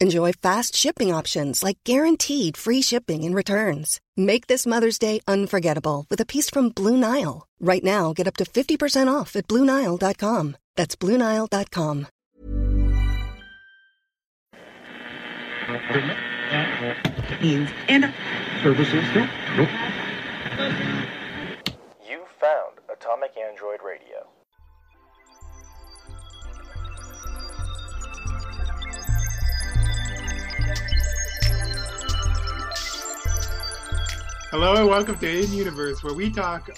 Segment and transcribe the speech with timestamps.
[0.00, 4.00] Enjoy fast shipping options like guaranteed free shipping and returns.
[4.16, 7.48] Make this Mother's Day unforgettable with a piece from Blue Nile.
[7.58, 10.56] Right now, get up to 50% off at BlueNile.com.
[10.76, 12.06] That's BlueNile.com.
[17.88, 18.14] And
[18.62, 19.04] Services.
[22.08, 24.27] You found Atomic Android Radio.
[34.50, 36.70] Hello and welcome to In Universe, where we talk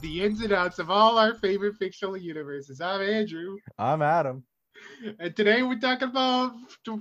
[0.00, 2.80] the ins and outs of all our favorite fictional universes.
[2.80, 4.44] I'm Andrew, I'm Adam.
[5.18, 6.52] and today we're talking about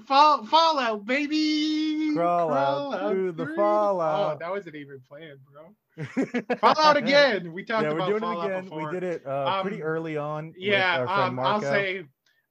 [0.07, 2.13] fall, Fallout, baby.
[2.15, 3.47] Crawl out through the.
[3.55, 4.35] Fallout.
[4.35, 6.55] Oh, that wasn't even planned, bro.
[6.57, 7.53] Fallout again.
[7.53, 8.63] We talked yeah, we're about doing Fallout it again.
[8.65, 8.85] before.
[8.87, 10.53] We did it uh, pretty Um, early on.
[10.57, 12.03] Yeah, with our friend um, I'll say,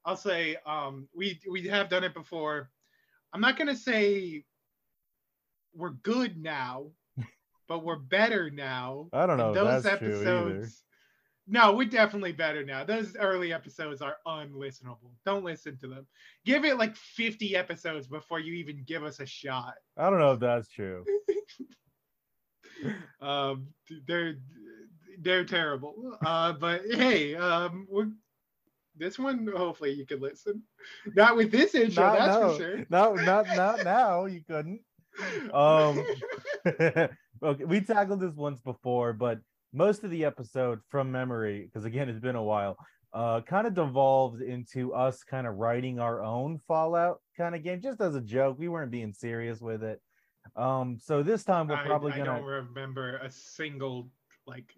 [0.05, 2.69] I'll say, um, we we have done it before.
[3.33, 4.45] I'm not gonna say
[5.75, 6.87] we're good now,
[7.69, 9.07] but we're better now.
[9.13, 10.49] I don't know those that's true either.
[10.49, 10.83] episodes.
[11.47, 12.83] No, we're definitely better now.
[12.83, 15.11] Those early episodes are unlistenable.
[15.25, 16.05] Don't listen to them.
[16.45, 19.75] Give it like 50 episodes before you even give us a shot.
[19.97, 21.05] I don't know if that's true.
[23.19, 23.67] Um,
[24.07, 24.37] they're
[25.19, 26.17] they're terrible.
[26.25, 28.07] Uh, but hey, um, we're
[28.95, 29.49] this one.
[29.53, 30.63] Hopefully, you can listen.
[31.13, 32.85] Not with this intro, Not- that's no, for sure.
[32.89, 34.25] No, not not now.
[34.27, 34.79] You couldn't.
[35.53, 36.05] Um,
[37.43, 39.39] okay, we tackled this once before, but
[39.73, 42.77] most of the episode from memory, because again, it's been a while,
[43.13, 47.81] uh, kind of devolved into us kind of writing our own Fallout kind of game,
[47.81, 48.57] just as a joke.
[48.59, 50.01] We weren't being serious with it.
[50.55, 52.39] Um, so this time we're probably I gonna.
[52.39, 54.09] don't remember a single
[54.47, 54.73] like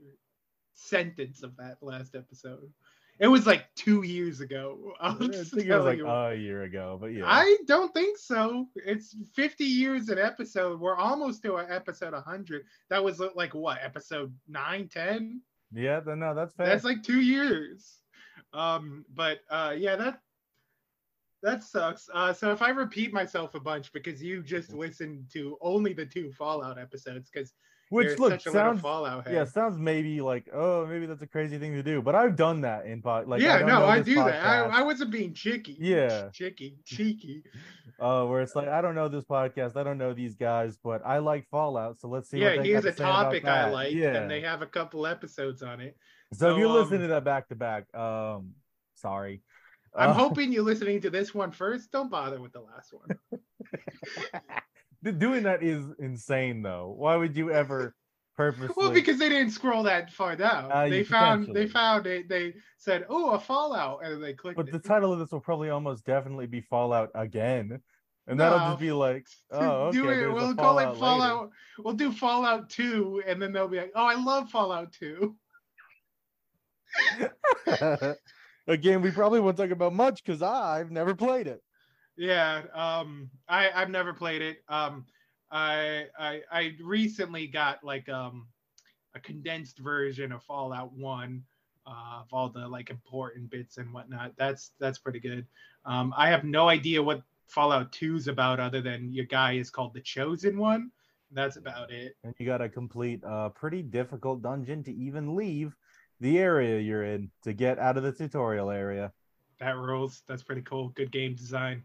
[0.73, 2.71] sentence of that last episode.
[3.21, 4.93] It was like two years ago.
[4.99, 6.07] I think it was like you.
[6.07, 7.23] a year ago, but yeah.
[7.25, 8.67] I don't think so.
[8.75, 10.79] It's 50 years an episode.
[10.79, 12.63] We're almost to episode 100.
[12.89, 15.41] That was like what, episode 9, 10?
[15.71, 16.55] Yeah, no, that's.
[16.55, 17.99] That's like two years.
[18.53, 20.19] Um, but uh, yeah, that
[21.43, 22.09] that sucks.
[22.13, 26.05] Uh, so if I repeat myself a bunch because you just listened to only the
[26.05, 27.53] two Fallout episodes, because
[27.91, 29.33] Which you're look such a sounds Fallout head.
[29.35, 32.61] yeah sounds maybe like oh maybe that's a crazy thing to do, but I've done
[32.61, 34.45] that in pod like yeah, don't no, I do that.
[34.45, 35.77] I, I wasn't being cheeky.
[35.79, 36.29] Yeah.
[36.33, 37.43] cheeky, cheeky.
[37.99, 41.01] uh, where it's like I don't know this podcast, I don't know these guys, but
[41.05, 42.41] I like Fallout, so let's see.
[42.41, 45.61] what yeah, here's a to topic I like, Yeah, and they have a couple episodes
[45.61, 45.97] on it.
[46.33, 48.51] so if you're so, listening um, to that back to back, um,
[48.95, 49.41] sorry.
[49.93, 51.91] I'm Uh, hoping you're listening to this one first.
[51.91, 54.61] Don't bother with the last one.
[55.03, 56.93] Doing that is insane though.
[56.95, 57.95] Why would you ever
[58.35, 58.73] purposely?
[58.77, 60.71] Well, because they didn't scroll that far down.
[60.71, 62.29] Uh, they found they found it.
[62.29, 64.57] They said, "Oh, a Fallout," and they clicked.
[64.57, 67.81] But the title of this will probably almost definitely be Fallout again.
[68.27, 68.65] And that'll No.
[68.69, 69.97] just be like, oh, okay.
[69.97, 70.33] do it.
[70.33, 70.99] We'll call it later.
[70.99, 71.49] Fallout.
[71.79, 75.35] We'll do Fallout Two, and then they'll be like, "Oh, I love Fallout 2.
[78.67, 81.61] Again, we probably won't talk about much because I've never played it.
[82.17, 84.63] Yeah, um, I I've never played it.
[84.67, 85.05] Um,
[85.51, 88.47] I I I recently got like um
[89.15, 91.43] a condensed version of Fallout One,
[91.85, 94.33] uh, of all the like important bits and whatnot.
[94.37, 95.45] That's that's pretty good.
[95.85, 99.69] Um, I have no idea what Fallout 2 is about other than your guy is
[99.69, 100.89] called the Chosen One,
[101.31, 102.15] that's about it.
[102.23, 105.75] And you got to complete a pretty difficult dungeon to even leave
[106.19, 109.11] the area you're in to get out of the tutorial area.
[109.59, 110.23] That rules.
[110.27, 110.89] That's pretty cool.
[110.89, 111.83] Good game design.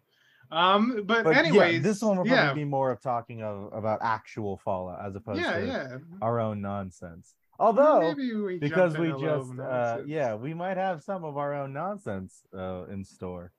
[0.50, 3.72] Um, but, But anyways, yeah, this one will yeah, probably be more of talking of,
[3.72, 5.96] about actual Fallout as opposed yeah, to yeah.
[6.22, 7.34] our own nonsense.
[7.58, 11.36] Although, we because we in a little just, uh, yeah, we might have some of
[11.38, 13.52] our own nonsense uh, in store.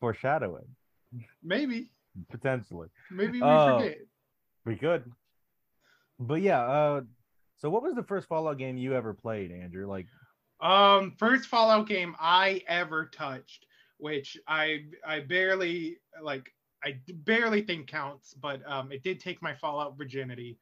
[0.00, 0.66] Foreshadowing,
[1.42, 1.90] maybe,
[2.30, 2.88] potentially.
[3.10, 3.78] maybe we Oh.
[3.78, 3.98] forget.
[4.64, 5.10] We could.
[6.20, 7.00] But yeah, uh,
[7.56, 9.86] so what was the first Fallout game you ever played, Andrew?
[9.88, 10.06] Like,
[10.60, 13.66] Um, first Fallout game I ever touched,
[13.98, 16.50] which I I barely like
[16.84, 20.58] I barely think counts, but um, it did take my Fallout virginity.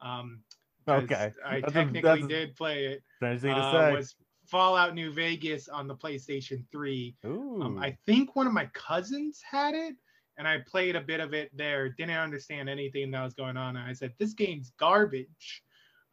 [0.00, 0.40] Um,
[0.88, 1.30] Okay.
[1.46, 3.02] I That's technically a- did play it.
[3.20, 3.96] fancy to Uh, say.
[3.96, 4.16] was
[4.46, 7.14] Fallout New Vegas on the PlayStation 3.
[7.26, 7.62] Ooh.
[7.62, 9.94] Um, I think one of my cousins had it,
[10.38, 11.90] and I played a bit of it there.
[11.90, 13.76] Didn't understand anything that was going on.
[13.76, 15.62] I said, "This game's garbage."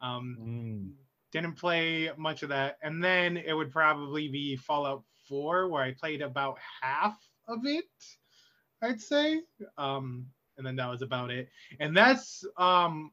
[0.00, 0.92] Um, Mm.
[1.32, 5.92] didn't play much of that, and then it would probably be Fallout 4, where I
[5.92, 7.84] played about half of it.
[8.82, 9.40] I'd say,
[9.76, 10.26] um,
[10.56, 11.48] and then that was about it.
[11.80, 13.12] And that's um,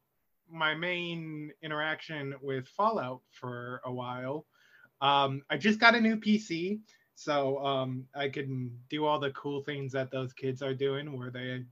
[0.51, 4.45] my main interaction with Fallout for a while.
[5.01, 6.79] Um, I just got a new PC,
[7.15, 11.31] so um, I can do all the cool things that those kids are doing, where
[11.31, 11.63] they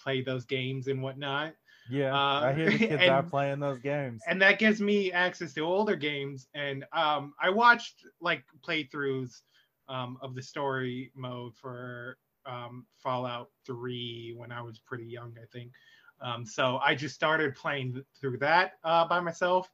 [0.00, 1.54] play those games and whatnot.
[1.90, 4.22] Yeah, uh, I hear the kids are playing those games.
[4.26, 6.48] And that gives me access to older games.
[6.54, 9.40] And um, I watched like playthroughs
[9.88, 15.46] um, of the story mode for um, Fallout 3 when I was pretty young, I
[15.52, 15.72] think.
[16.20, 19.70] Um, so I just started playing through that uh, by myself.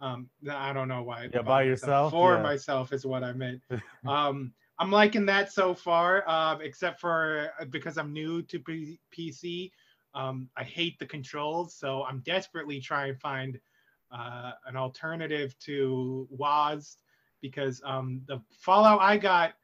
[0.00, 1.28] Um, I don't know why.
[1.32, 2.12] Yeah, by yourself?
[2.12, 2.42] For Yeah.
[2.42, 3.62] myself is what I meant.
[4.06, 9.00] um, I'm liking that so far, uh, except for uh, because I'm new to P-
[9.16, 9.72] PC.
[10.14, 13.58] Um, I hate the controls, so I'm desperately trying to find
[14.12, 16.98] uh, an alternative to WAS
[17.40, 19.54] because um, the Fallout I got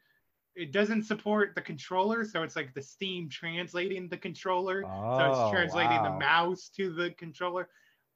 [0.57, 5.25] it doesn't support the controller, so it's like the Steam translating the controller, oh, so
[5.25, 7.69] Oh, it's translating the mouse to the controller.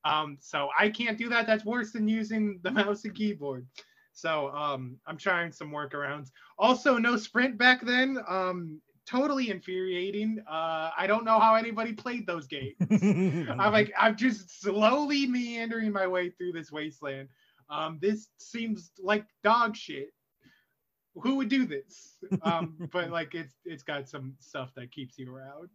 [0.04, 1.46] Um, so I can't do that.
[1.46, 3.66] That's worse than using the mouse and keyboard.
[4.12, 6.30] So um, I'm trying some workarounds.
[6.58, 8.18] Also, no sprint back then.
[8.28, 10.38] Um, totally infuriating.
[10.48, 12.76] Uh, I don't know how anybody played those games.
[12.90, 17.28] I'm like, I'm just slowly meandering my way through this wasteland.
[17.70, 20.08] Um, this seems like dog shit.
[21.14, 22.16] Who would do this?
[22.42, 25.68] Um, but like, it's it's got some stuff that keeps you around.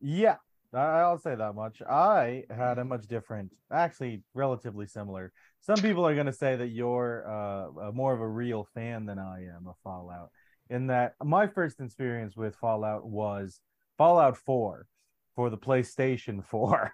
[0.00, 0.36] Yeah,
[0.72, 1.82] I- I'll say that much.
[1.82, 5.32] I had a much different, actually, relatively similar.
[5.60, 9.06] Some people are going to say that you're uh, uh, more of a real fan
[9.06, 10.30] than I am of Fallout,
[10.70, 13.60] in that my first experience with Fallout was
[13.98, 14.86] Fallout 4
[15.34, 16.92] for the PlayStation 4.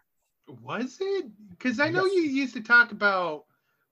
[0.62, 1.26] Was it?
[1.50, 2.14] Because I know Yes.
[2.14, 3.44] you used to talk about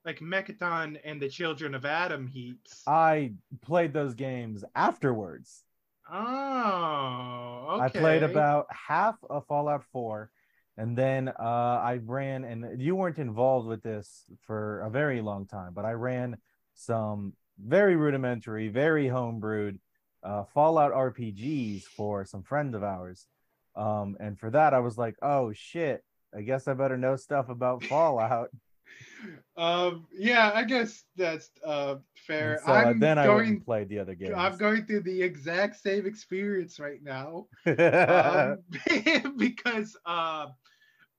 [0.04, 2.82] like Megaton and the Children of Atom heaps.
[2.86, 5.64] I played those games afterwards.
[6.10, 7.84] oh, okay.
[7.84, 10.30] I played about half of Fallout 4,
[10.76, 11.32] and then uh,
[11.82, 15.92] I ran, and you weren't involved with this for a very long time, but I
[15.92, 16.38] ran
[16.74, 19.78] some very rudimentary, very homebrewed
[20.22, 23.26] uh, Fallout RPGs for some friends of ours.
[23.76, 26.02] Um, and for that, I was like, oh shit,
[26.34, 28.48] I guess I better know stuff about Fallout.
[29.56, 32.60] Um, yeah, I guess that's uh fair.
[32.64, 33.48] So uh, I'm then I going.
[33.48, 34.34] and played the other games.
[34.36, 37.46] I'm going through the exact same experience right now.
[37.66, 38.58] um,
[39.36, 40.46] because uh,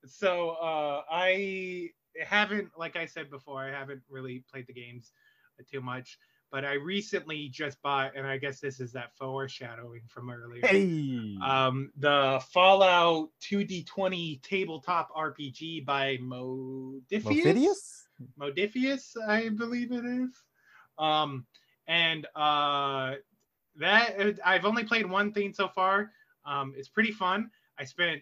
[0.05, 1.89] so uh, I
[2.21, 5.11] haven't, like I said before, I haven't really played the games
[5.71, 6.17] too much.
[6.51, 10.65] But I recently just bought, and I guess this is that foreshadowing from earlier.
[10.65, 17.23] hey, Um, the Fallout 2D20 tabletop RPG by Modiphius.
[17.23, 18.01] Mophidius?
[18.39, 20.31] Modiphius, I believe it is.
[20.97, 21.45] Um,
[21.87, 23.13] and uh,
[23.77, 26.11] that I've only played one thing so far.
[26.45, 27.51] Um, it's pretty fun.
[27.77, 28.21] I spent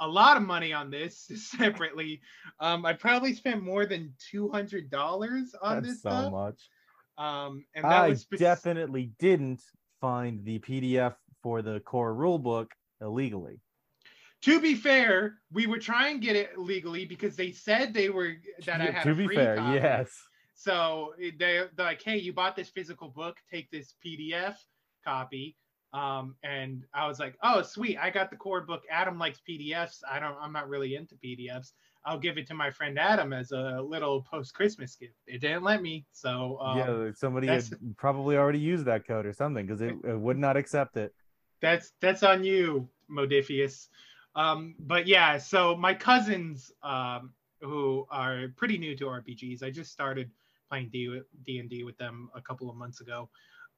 [0.00, 2.20] a lot of money on this separately.
[2.60, 6.32] Um, I probably spent more than two hundred dollars on That's this so stuff.
[6.32, 6.68] much.
[7.18, 9.62] Um, and that I was spec- definitely didn't
[10.00, 12.68] find the PDF for the core rulebook
[13.00, 13.60] illegally.
[14.42, 18.34] To be fair, we would try and get it legally because they said they were
[18.66, 19.74] that I had to be free fair, copy.
[19.74, 20.10] yes.
[20.54, 24.56] So they, they're like, hey, you bought this physical book, take this PDF
[25.04, 25.56] copy.
[25.92, 28.82] Um, and I was like, oh, sweet, I got the core book.
[28.90, 29.98] Adam likes PDFs.
[30.10, 31.72] I don't, I'm not really into PDFs.
[32.06, 35.16] I'll give it to my friend Adam as a little post Christmas gift.
[35.26, 36.06] It didn't let me.
[36.12, 37.64] So um, yeah, somebody had
[37.96, 41.12] probably already used that code or something because it, it would not accept it.
[41.60, 43.88] that's that's on you, Modiphius.
[44.36, 49.90] Um, but yeah, so my cousins, um, who are pretty new to RPGs, I just
[49.90, 50.30] started
[50.68, 53.28] playing D and D with them a couple of months ago.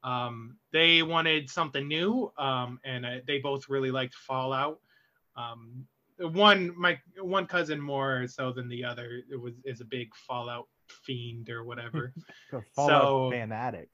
[0.05, 4.81] Um, they wanted something new, um, and uh, they both really liked Fallout.
[5.37, 5.87] Um,
[6.21, 10.67] one my one cousin more so than the other it was is a big Fallout
[11.05, 12.13] fiend or whatever.
[12.75, 13.91] Fallout So- fanatic.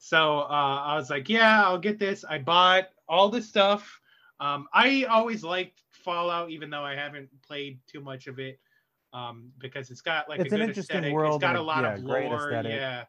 [0.00, 2.24] So uh, I was like, yeah, I'll get this.
[2.24, 4.00] I bought all the stuff.
[4.38, 8.60] Um, I always liked Fallout, even though I haven't played too much of it,
[9.12, 11.12] um, because it's got like It's a an interesting aesthetic.
[11.12, 12.62] world It's got a lot yeah, of lore.
[12.64, 13.04] Yeah.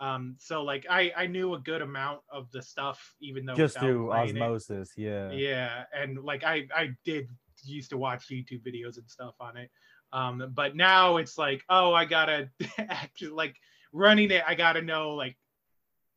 [0.00, 3.78] Um, so like I I knew a good amount of the stuff, even though Just
[3.78, 4.42] through playing it.
[4.42, 5.30] osmosis, yeah.
[5.32, 7.28] Yeah, and like I I did
[7.64, 9.70] used to watch YouTube videos and stuff on it.
[10.12, 12.48] Um, but now it's like, oh, I gotta
[12.78, 13.56] actually like
[13.92, 14.42] running it.
[14.46, 15.36] I gotta know like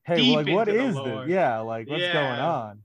[0.04, 1.30] Hey, like what is this?
[1.30, 2.84] Yeah, like what's going on?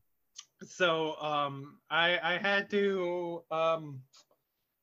[0.67, 4.01] so um i i had to um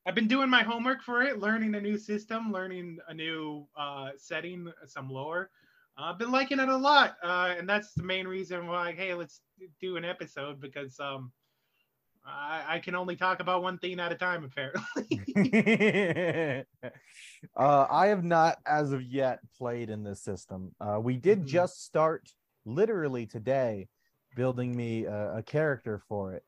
[0.06, 4.12] i've been doing my homework for it learning a new system learning a new uh
[4.18, 5.50] setting some lore
[5.98, 9.14] Uh, i've been liking it a lot uh and that's the main reason why hey
[9.16, 9.42] let's
[9.82, 11.32] do an episode because um
[12.26, 15.26] I, I can only talk about one thing at a time apparently
[17.56, 20.76] uh, I have not, as of yet, played in this system.
[20.80, 21.46] Uh, we did Mhm.
[21.46, 22.30] just start,
[22.66, 23.88] literally today,
[24.36, 26.44] building me a, a character for it,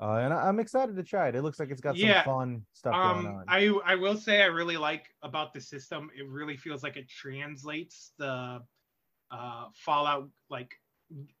[0.00, 1.34] uh, and I, I'm excited to try it.
[1.36, 3.44] It looks like it's got some Yeah, fun stuff going um on.
[3.48, 7.06] i i will say i really like about the system it really feels like it
[7.08, 8.62] translates the
[9.30, 10.74] uh fallout like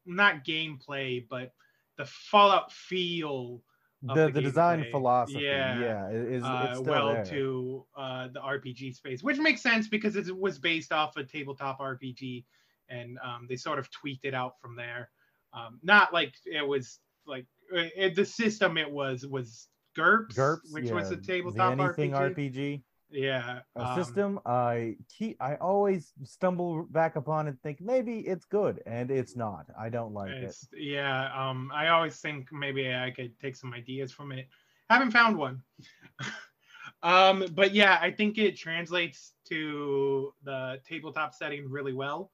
[0.06, 1.52] not gameplay but
[1.96, 3.62] the fallout feel
[4.02, 5.80] the, the the design philosophy, Yeah.
[5.80, 7.24] yeah, is it's uh, well there.
[7.26, 11.80] to uh, the RPG space, which makes sense because it was based off a tabletop
[11.80, 12.44] RPG,
[12.88, 15.10] and um, they sort of tweaked it out from there.
[15.52, 20.84] Um, not like it was like it, the system it was was GURPS, GURPS, which
[20.86, 22.36] yeah, was a the tabletop anything RPG.
[22.36, 22.82] RPG.
[23.10, 28.44] Yeah, a um, system I keep I always stumble back upon and think maybe it's
[28.44, 29.66] good and it's not.
[29.78, 30.54] I don't like it.
[30.74, 34.48] Yeah, um, I always think maybe I could take some ideas from it.
[34.90, 35.62] Haven't found one.
[37.02, 42.30] um, but yeah, I think it translates to the tabletop setting really well.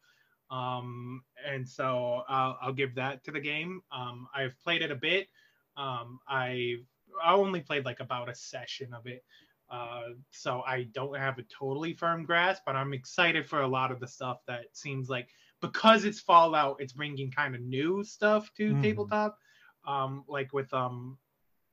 [0.50, 3.80] Um, and so I'll, I'll give that to the game.
[3.92, 5.28] Um, I've played it a bit.
[5.76, 6.76] Um, I
[7.24, 9.24] I only played like about a session of it.
[9.71, 13.90] Uh, so I don't have a totally firm grasp, but I'm excited for a lot
[13.90, 15.28] of the stuff that seems like
[15.61, 18.83] because it's Fallout, it's bringing kind of new stuff to Mhm.
[18.83, 19.38] tabletop,
[19.87, 21.18] um, like with um,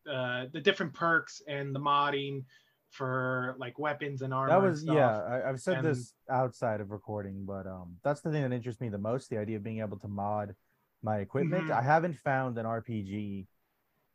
[0.10, 2.46] uh, the different perks and the modding
[2.90, 4.50] for like weapons and armor.
[4.50, 5.22] That was yeah.
[5.24, 8.82] I, I've said and- this outside of recording, but um, that's the thing that interests
[8.82, 10.56] me the most: the idea of being able to mod
[11.04, 11.68] my equipment.
[11.68, 11.72] Mhm.
[11.72, 13.48] I haven't found an RPG,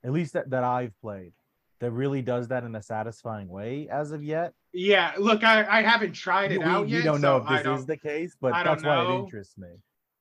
[0.04, 1.32] at least that, that I've played,
[1.80, 4.52] that really does that in a satisfying way as of yet.
[4.72, 7.04] Yeah, look, I, I haven't tried it we, out we yet.
[7.04, 9.68] don't so know if this is the case, but that's why it interests me.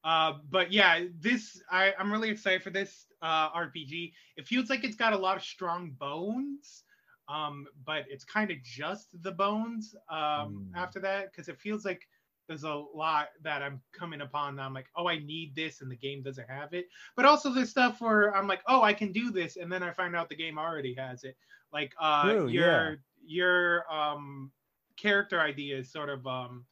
[0.03, 4.13] Uh, but yeah, this I, I'm really excited for this uh, RPG.
[4.37, 6.83] It feels like it's got a lot of strong bones,
[7.27, 10.75] um, but it's kind of just the bones um, Mm.
[10.75, 12.07] after that because it feels like
[12.47, 14.55] there's a lot that I'm coming upon.
[14.55, 16.87] That I'm like, oh, I need this, and the game doesn't have it.
[17.15, 19.91] But also there's stuff where I'm like, oh, I can do this, and then I
[19.91, 21.35] find out the game already has it.
[21.73, 24.51] Like uh, True, your your um,
[24.97, 26.65] character idea is sort of um,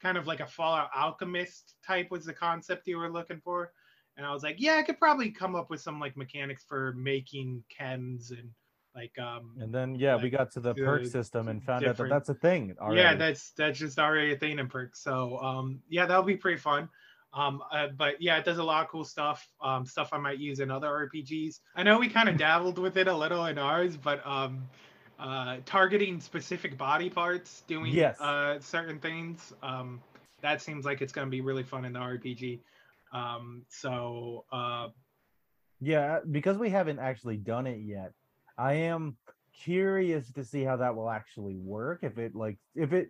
[0.00, 3.72] kind of like a Fallout Alchemist type was the concept you were looking for.
[4.16, 6.94] And I was like, yeah, I could probably come up with some like mechanics for
[6.94, 8.50] making chems and
[8.96, 12.08] like um And then yeah, we got to the perk system and found out that
[12.08, 12.74] that's a thing.
[12.80, 13.00] Already.
[13.00, 14.96] yeah, that's that's just already a thing in perk.
[14.96, 16.88] So um yeah, that'll be pretty fun.
[17.34, 19.46] Um, uh, but yeah, it does a lot of cool stuff.
[19.60, 21.60] Um, stuff I might use in other RPGs.
[21.74, 24.66] I know we kind of dabbled with it a little in ours, but um,
[25.18, 28.18] uh, targeting specific body parts, doing Yes.
[28.20, 30.00] uh, certain things, um,
[30.40, 32.60] that seems like it's going to be really fun in the RPG.
[33.12, 34.88] Um, so uh,
[35.80, 38.12] Yeah, because we haven't actually done it yet,
[38.58, 39.18] I am
[39.52, 42.00] curious to see how that will actually work.
[42.02, 43.08] If it like if it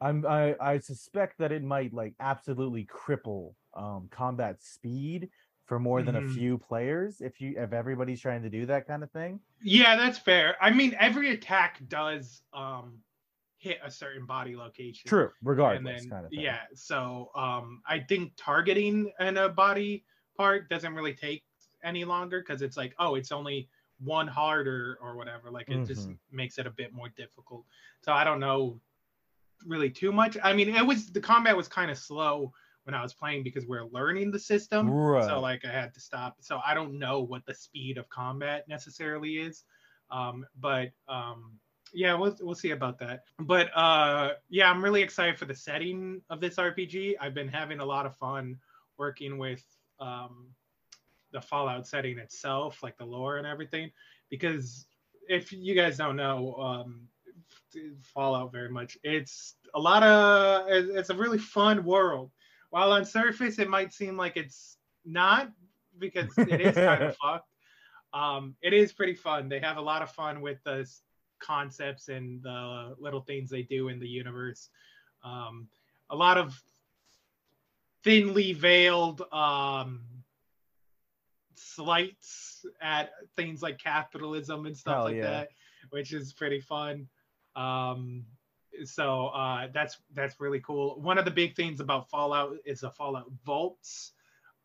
[0.00, 5.30] I'm I, I suspect that it might like absolutely cripple um combat speed
[5.66, 6.22] for more than a Mhm.
[6.22, 9.40] few players if you if everybody's trying to do that kind of thing.
[9.62, 10.56] yeah, that's fair.
[10.62, 13.02] I mean, every attack does um,
[13.58, 15.06] hit a certain body location.
[15.06, 16.46] True, regardless then kind of thing.
[16.46, 20.04] yeah so um i think targeting in a body
[20.36, 21.44] part doesn't really take
[21.84, 26.08] any longer because it's like oh it's only one harder or whatever like it just
[26.08, 26.18] Mhm.
[26.30, 27.64] makes it a bit more difficult
[28.02, 28.78] so i don't know
[29.64, 32.52] really too much i mean it was the combat was kind of slow
[32.84, 35.26] when i was playing because we are learning the system Right.
[35.26, 38.68] so like i had to stop so i don't know what the speed of combat
[38.68, 39.64] necessarily is
[40.10, 41.58] Um, but um,
[41.92, 43.24] yeah, we'll we'll see about that.
[43.40, 47.16] But uh, yeah, I'm really excited for the setting of this RPG.
[47.20, 48.56] I've been having a lot of fun
[48.98, 49.64] working with
[49.98, 50.54] um,
[51.36, 53.90] the Fallout setting itself, like the lore and everything.
[54.30, 54.86] Because
[55.28, 57.02] if you guys don't know um,
[58.02, 62.30] Fallout very much, it's a lot of it's a really fun world.
[62.70, 65.52] While on surface it might seem like it's not,
[65.98, 67.50] because it is kind of fucked.
[68.14, 69.50] Um, it is pretty fun.
[69.50, 70.90] They have a lot of fun with the
[71.38, 74.70] concepts and the little things they do in the universe.
[75.22, 75.68] Um,
[76.08, 76.58] a lot of
[78.04, 80.00] thinly veiled um,
[81.56, 85.22] slights at things like capitalism and stuff Hell like yeah.
[85.22, 85.48] that,
[85.90, 87.08] which is pretty fun.
[87.54, 88.24] Um,
[88.84, 91.00] so uh, that's that's really cool.
[91.00, 94.12] One of the big things about Fallout is the Fallout vaults.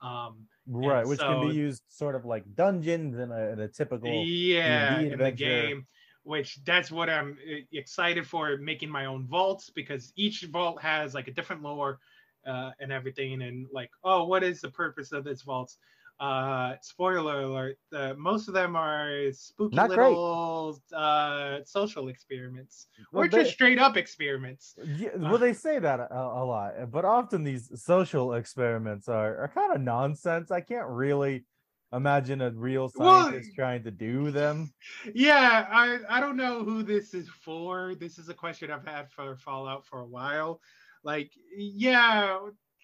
[0.01, 4.11] Um, right, which can be used sort of like dungeons in a, in a typical.
[4.11, 5.85] yeah in the game
[6.23, 11.13] which that's what i'm uh, excited for making my own vaults because each vault has
[11.13, 11.99] like a different lore
[12.45, 15.77] uh, and everything and like oh what is the purpose of this vaults
[16.19, 23.23] uh spoiler alert uh, most of them are spooky Not little uh social experiments Well,
[23.23, 27.05] or they- just straight up experiments Yeah, well, they say that a, a lot, but
[27.05, 30.51] often these social experiments are, are kind of nonsense.
[30.51, 31.45] I can't really
[31.93, 34.71] imagine a real Well- scientist trying to do them.
[35.13, 37.95] Yeah, I I don't know who this is for.
[37.95, 40.61] This is a question I've had for Fallout for a while.
[41.03, 42.37] Like, yeah,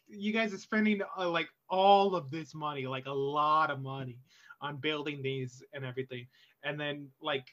[0.09, 4.17] you guys are spending uh, like all of this money, like a lot of money
[4.61, 6.27] on building these and everything.
[6.63, 7.45] And then like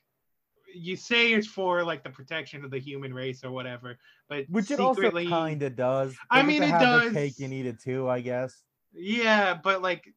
[0.74, 4.70] you say it's for like the protection of the human race or whatever, but Which
[4.70, 6.14] it also kind of does.
[6.30, 7.12] I They get mean, it does.
[7.12, 8.62] Cake and eat it too, I guess.
[8.92, 10.12] yeah, but like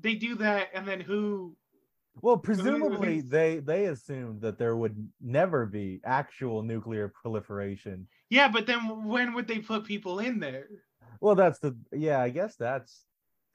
[0.00, 1.56] they do that and then who
[2.22, 8.08] Well, presumably who's- they they assumed that there would never be actual nuclear proliferation.
[8.30, 10.66] Yeah, but then when would they put people in there?
[11.20, 12.20] Well, that's the yeah.
[12.20, 13.04] I guess that's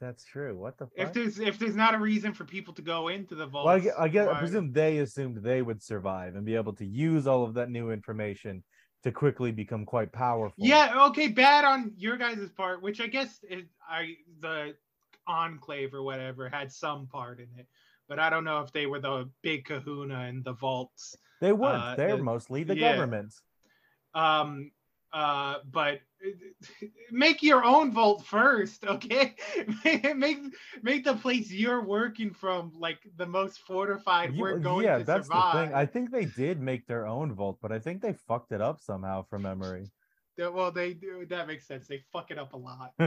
[0.02, 0.58] that's true.
[0.58, 3.46] What the if there's if there's not a reason for people to go into the
[3.48, 6.56] vault Well, I, gue- I guess I presume they assumed they would survive and be
[6.56, 8.64] able to use all of that new information
[9.04, 10.56] to quickly become quite powerful.
[10.58, 14.76] yeah okay bad on your guys' part which i guess is i the
[15.26, 17.66] enclave or whatever had some part in it
[18.10, 21.68] but i don't know if they were the big kahuna in the vaults they would.
[21.70, 22.92] uh, They're the- mostly the yeah.
[22.94, 23.34] government.
[24.14, 24.72] um
[25.14, 26.00] uh but
[27.12, 29.36] make your own vault first okay
[30.16, 30.40] make
[30.82, 35.06] make the place you're working from like the most fortified You- we're going yeah, to
[35.06, 35.74] that's survive the thing.
[35.74, 38.80] I think they did make their own vault, but I think they fucked it up
[38.80, 39.90] somehow from memory.
[40.38, 42.94] Well they do that makes sense they fuck it up a lot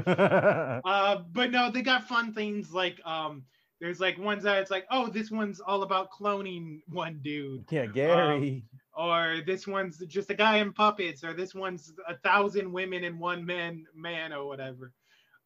[0.85, 3.45] uh but no they got fun things like um
[3.81, 7.87] there's like ones that it's like oh this one's all about cloning one dude Yeah,
[7.87, 8.65] Gary.
[8.95, 13.19] Or this one's just a guy in puppets or this one's a thousand women and
[13.19, 14.93] one man man or whatever.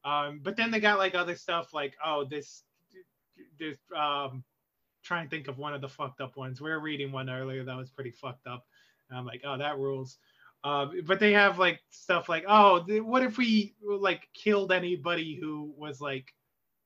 [0.04, 2.64] Um but then they got like other stuff like oh this
[3.58, 4.42] this um
[5.04, 6.60] try and think of one of the fucked up ones.
[6.60, 8.64] We are reading one earlier that was pretty fucked up.
[9.08, 10.18] And i'm like oh that rules.
[10.64, 15.38] Uh, but they have like stuff like oh th- what if we like killed anybody
[15.40, 16.32] who was like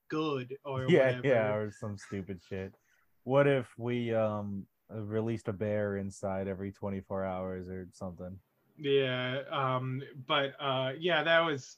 [0.09, 1.27] good or yeah, whatever?
[1.27, 2.75] yeah, or some stupid shit.
[3.23, 8.37] What if we um released a bear inside every 24 hours or something?
[8.77, 11.77] Yeah, um, but uh, yeah, that was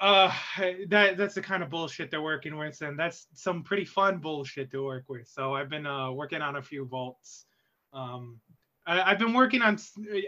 [0.00, 0.32] uh,
[0.88, 4.70] that that's the kind of bullshit they're working with, and that's some pretty fun bullshit
[4.70, 5.26] to work with.
[5.26, 7.46] So I've been uh, working on a few vaults.
[7.92, 8.38] Um,
[8.86, 9.78] I, I've been working on.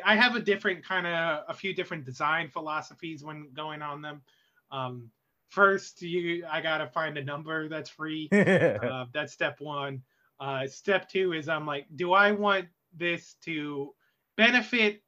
[0.05, 4.23] I have a different kind of a few different design philosophies when going on them.
[4.73, 5.11] Um,
[5.51, 10.03] first, you I gotta find a number that's free uh, that's step one.
[10.41, 13.95] Uh, step two is I'm like, do I want this to
[14.37, 15.03] benefit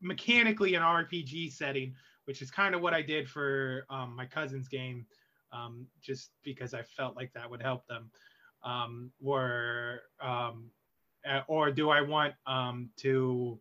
[0.00, 4.68] mechanically an RPG setting, which is kind of what I did for um, my cousin's
[4.68, 5.06] game,
[5.52, 8.10] um, just because I felt like that would help them.
[8.62, 10.70] Um, or um,
[11.28, 13.58] uh, or do I want um, to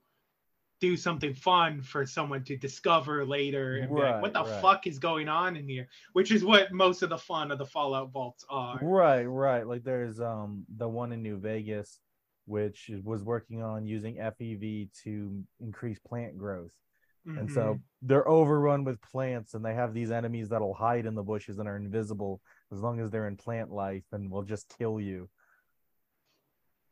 [0.80, 4.62] do something fun for someone to discover later and be like, what the Right, right.
[4.62, 5.88] fuck is going on in here?
[6.14, 8.80] Which is what most of the fun of the Fallout vaults are.
[8.82, 9.66] right, right.
[9.68, 12.00] Like there's um the one in New Vegas,
[12.46, 16.72] which was working on using FEV to increase plant growth.
[17.26, 17.54] And Mhm.
[17.54, 21.60] so they're overrun with plants, and they have these enemies that'll hide in the bushes
[21.60, 25.30] and are invisible as long as they're in plant life and will just kill you.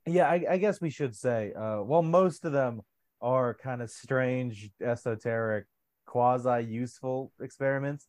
[0.05, 2.81] Yeah, I, I guess we should say, uh, well, most of them
[3.21, 5.65] are kind of strange, esoteric,
[6.05, 8.07] quasi useful experiments.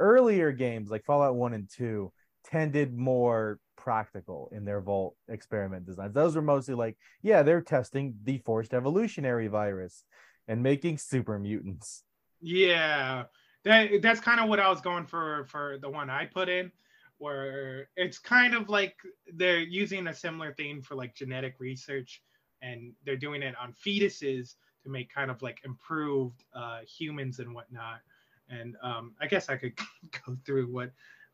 [0.00, 2.12] Earlier games like Fallout 1 and 2
[2.44, 6.14] tended more practical in their Vault experiment designs.
[6.14, 10.04] Those were mostly like, yeah, they're testing the forced evolutionary virus
[10.46, 12.04] and making super mutants.
[12.40, 13.24] Yeah,
[13.64, 16.70] that that's kind of what I was going for for the one I put in,
[17.18, 18.94] where it's kind of like
[19.34, 22.22] they're using a similar thing for like genetic research,
[22.62, 27.54] and they're doing it on fetuses to make kind of like improved uh, humans and
[27.54, 28.00] whatnot.
[28.48, 29.78] And um, I guess I could
[30.26, 30.90] go through what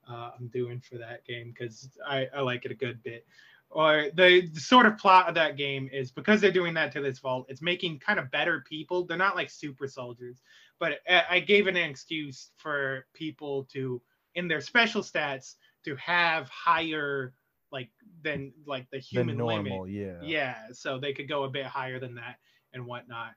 [0.08, 3.26] uh, I'm doing for that game because I, I like it a good bit.
[3.70, 7.00] Or the, the sort of plot of that game is because they're doing that to
[7.00, 9.04] this vault, it's making kind of better people.
[9.04, 10.42] They're not like super soldiers,
[10.78, 14.00] but I, I gave an excuse for people to,
[14.36, 17.34] in their special stats, to have higher
[17.74, 17.90] like
[18.22, 19.90] than like the human normal, limit.
[19.90, 20.22] yeah.
[20.22, 22.36] Yeah, so they could go a bit higher than that
[22.72, 23.32] and whatnot.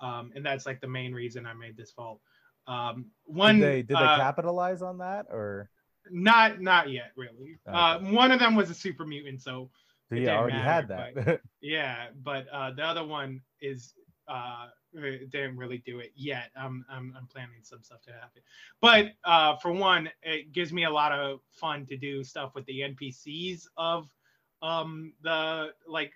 [0.00, 2.20] Um, and that's like the main reason I made this vault.
[2.66, 5.68] Um, one did they did they uh, capitalize on that or
[6.10, 7.58] not not yet really.
[7.66, 9.70] Uh, one of them was a super mutant, so
[10.08, 11.40] so yeah, already had matter, that.
[11.60, 12.06] yeah.
[12.22, 13.92] But uh, the other one is
[14.28, 16.50] uh, didn't really do it yet.
[16.56, 18.42] I'm I'm, I'm planning some stuff to happen.
[18.80, 22.64] But uh, for one, it gives me a lot of fun to do stuff with
[22.66, 24.08] the NPCs of
[24.62, 26.12] um the like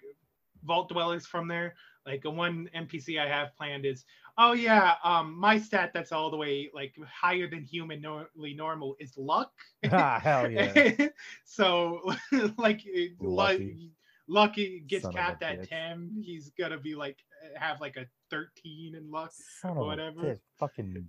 [0.65, 1.75] vault dwellers from there.
[2.07, 4.05] Like a one NPC I have planned is,
[4.39, 9.17] oh yeah, um, my stat that's all the way like higher than humanly normal is
[9.17, 9.53] luck.
[9.93, 11.09] Ah, Hell yeah.
[11.45, 12.01] so
[12.59, 12.83] like
[13.21, 13.93] Lucky.
[14.29, 15.63] lucky gets Son capped at.
[15.63, 17.19] 10 he's gonna be like
[17.57, 20.39] have like a 13 in luck Son or whatever.
[20.59, 21.09] Fucking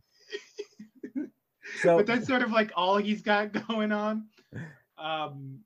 [1.81, 4.25] so but that's sort of like all he's got going on
[4.97, 5.59] um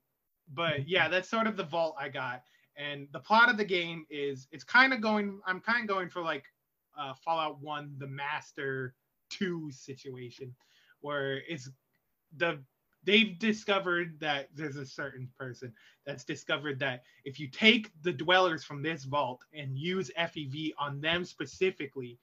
[0.53, 2.43] but yeah that's sort of the vault i got
[2.77, 6.09] and the plot of the game is it's kind of going i'm kind of going
[6.09, 6.45] for like
[6.97, 8.95] uh fallout 1 the master
[9.31, 10.53] 2 situation
[11.01, 11.69] where it's
[12.37, 12.59] the
[13.03, 15.73] they've discovered that there's a certain person
[16.05, 20.99] that's discovered that if you take the dwellers from this vault and use fev on
[21.01, 22.17] them specifically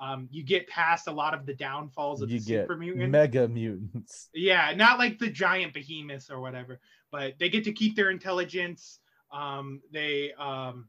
[0.00, 3.10] um, you get past a lot of the downfalls of you the get super mutant
[3.10, 4.30] mega mutants.
[4.34, 9.00] yeah, not like the giant behemoths or whatever, but they get to keep their intelligence.
[9.32, 10.88] Um, they um,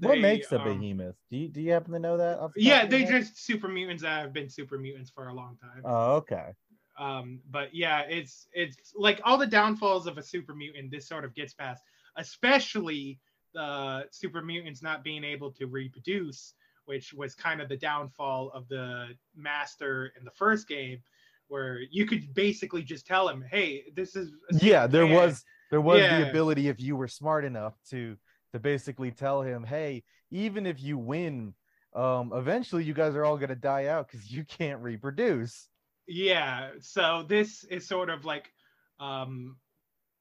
[0.00, 1.16] What makes a um, behemoth?
[1.30, 2.38] Do you do you happen to know that?
[2.54, 5.82] the Yeah, they just super mutants that have been super mutants for a long time.
[5.84, 6.52] Oh, okay.
[7.00, 10.92] Um, but yeah, it's it's like all the downfalls of a super mutant.
[10.92, 11.82] This sort of gets past,
[12.16, 13.20] especially
[13.54, 18.68] the super mutants not being able to reproduce, which was kind of the downfall of
[18.68, 21.02] the master in the first game,
[21.48, 25.80] where you could basically just tell him, "Hey, this is Yeah, there fan." was there
[25.80, 26.08] was Yeah.
[26.08, 28.16] the ability if you were smart enough to
[28.52, 31.54] to basically tell him, hey, even if you win,
[31.94, 35.69] um, eventually you guys are all gonna die out because you can't reproduce.
[36.12, 38.50] Yeah, so this is sort of like,
[38.98, 39.56] um,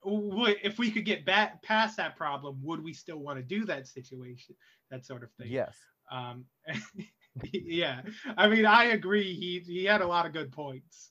[0.06, 3.65] would if we could get back past that problem, would we still want to do
[3.65, 4.56] that situation,
[4.91, 5.47] that sort of thing?
[5.49, 5.75] Yes.
[6.12, 6.45] Um,
[7.54, 8.02] yeah,
[8.38, 9.34] I mean, I agree.
[9.34, 11.10] He he had a lot of good points.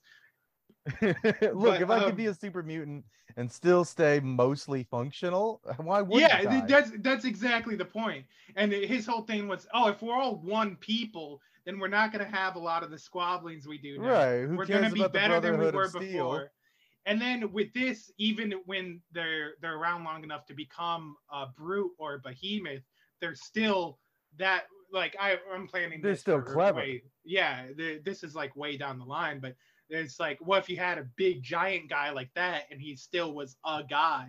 [1.03, 3.05] Look, But, if I could um, be a super mutant
[3.37, 6.61] and still stay mostly functional, why wouldn't yeah, I?
[6.67, 8.27] that's that's exactly the point.
[8.55, 12.25] And his whole thing was, oh, if we're all one people, then we're not going
[12.25, 14.09] to have a lot of the squabblings we do now.
[14.09, 14.41] right.
[14.41, 16.51] Who we're going to be better than we were before.
[17.05, 21.93] And then with this, even when they're they're around long enough to become a brute
[21.99, 22.83] or a behemoth,
[23.21, 23.99] they're still
[24.39, 26.01] that like I I'm planning.
[26.01, 26.79] They're still clever.
[26.81, 29.55] way- yeah, the, this is like way down the line, but
[29.91, 33.35] it's like, what if you had a big giant guy like that and he still
[33.35, 34.29] was a guy?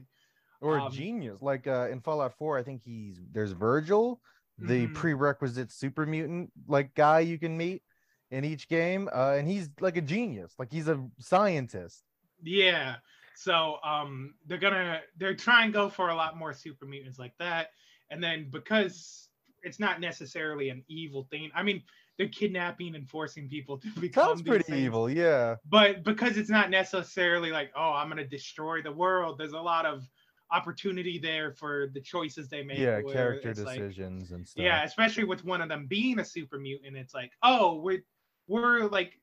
[0.62, 4.20] or Um, genius like uh in fallout 4 i think he's there's virgil
[4.60, 4.90] the Mhm.
[4.90, 7.84] prerequisite super mutant like guy you can meet
[8.32, 12.04] in each game uh and he's like a genius like he's a scientist
[12.42, 12.98] Yeah.
[13.36, 17.38] So um they're gonna they're trying to go for a lot more super mutants like
[17.40, 17.70] that.
[18.10, 19.30] And then because
[19.62, 21.52] it's not necessarily an evil thing.
[21.54, 21.84] I mean,
[22.18, 24.74] they're kidnapping and forcing people to become sounds pretty things.
[24.74, 29.54] evil yeah But because it's not necessarily like, oh, I'm gonna destroy the world, there's
[29.54, 30.10] a lot of
[30.52, 32.78] opportunity there for the choices they make.
[32.80, 36.26] yeah character it's like- decisions and stuff yeah, especially with one of them being a
[36.26, 38.04] super mutant, it's like, oh, we're
[38.48, 39.20] we're like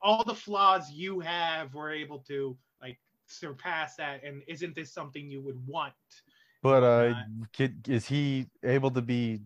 [0.00, 4.24] all the flaws you have, we're able to like surpass that.
[4.24, 5.92] And isn't this something you would want?
[6.62, 7.14] but uh
[7.86, 9.40] is he able to be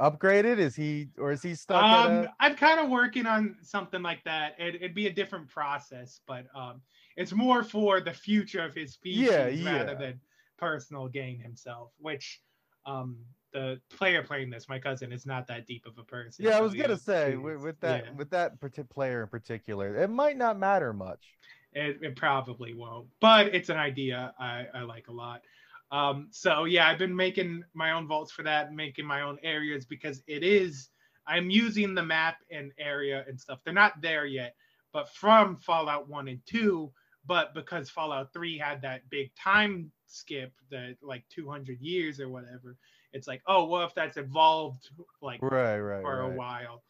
[0.00, 2.34] upgraded is he or is he stuck Um, a...
[2.40, 4.54] I'm kind of working on something like that.
[4.58, 6.80] It, it'd be a different process, but um,
[7.16, 9.94] it's more for the future of his species Yeah, rather yeah.
[9.94, 10.20] than
[10.56, 11.90] personal gain himself.
[11.98, 12.40] Which
[12.86, 13.16] um,
[13.52, 16.44] the player playing this, my cousin, is not that deep of a person.
[16.44, 18.12] yeah i was gonna say with, with that Yeah.
[18.16, 18.52] with that
[18.90, 21.24] player in particular it might not matter much
[21.72, 25.42] It, it probably won't, but it's an idea I, I like a lot.
[25.90, 29.84] Um, so yeah, I've been making my own vaults for that, making my own areas
[29.84, 30.90] because it is.
[31.26, 33.58] I'm using the map and area and stuff.
[33.64, 34.54] They're not there yet,
[34.92, 36.92] but from Fallout One and Two.
[37.26, 42.76] But because Fallout Three had that big time skip, that like 200 years or whatever,
[43.12, 44.90] it's like, oh, well, if that's evolved
[45.22, 46.32] like Right, right, for right.
[46.32, 46.82] a while.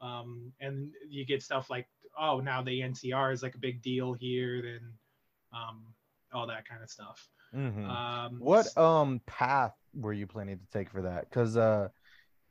[0.00, 4.12] Um, and you get stuff like, oh, now the NCR is like a big deal
[4.12, 4.80] here, then
[5.52, 5.84] um,
[6.32, 7.28] all that kind of stuff.
[7.54, 7.88] Mhm.
[7.88, 11.28] Um, What um path were you planning to take for that?
[11.28, 11.88] Because uh,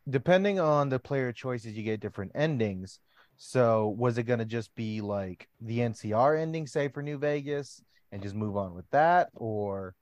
[0.09, 2.99] depending on the player choices, you get different endings.
[3.37, 8.21] So was it gonna just be like the NCR ending, say for New Vegas, and
[8.21, 9.95] just move on with that, or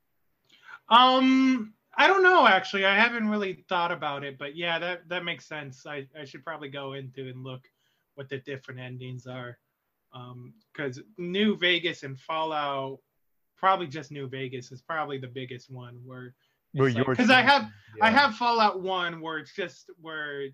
[0.90, 2.86] Um, I don't know actually.
[2.86, 5.86] I haven't really thought about it, but yeah, that that makes sense.
[5.86, 7.68] I I should probably go into and look
[8.16, 9.58] what the different endings are.
[10.14, 13.00] Um, because New Vegas and Fallout,
[13.58, 16.34] probably just New Vegas is probably the biggest one where
[16.74, 17.72] Because like- I have
[18.02, 20.48] I have Fallout One where it's just where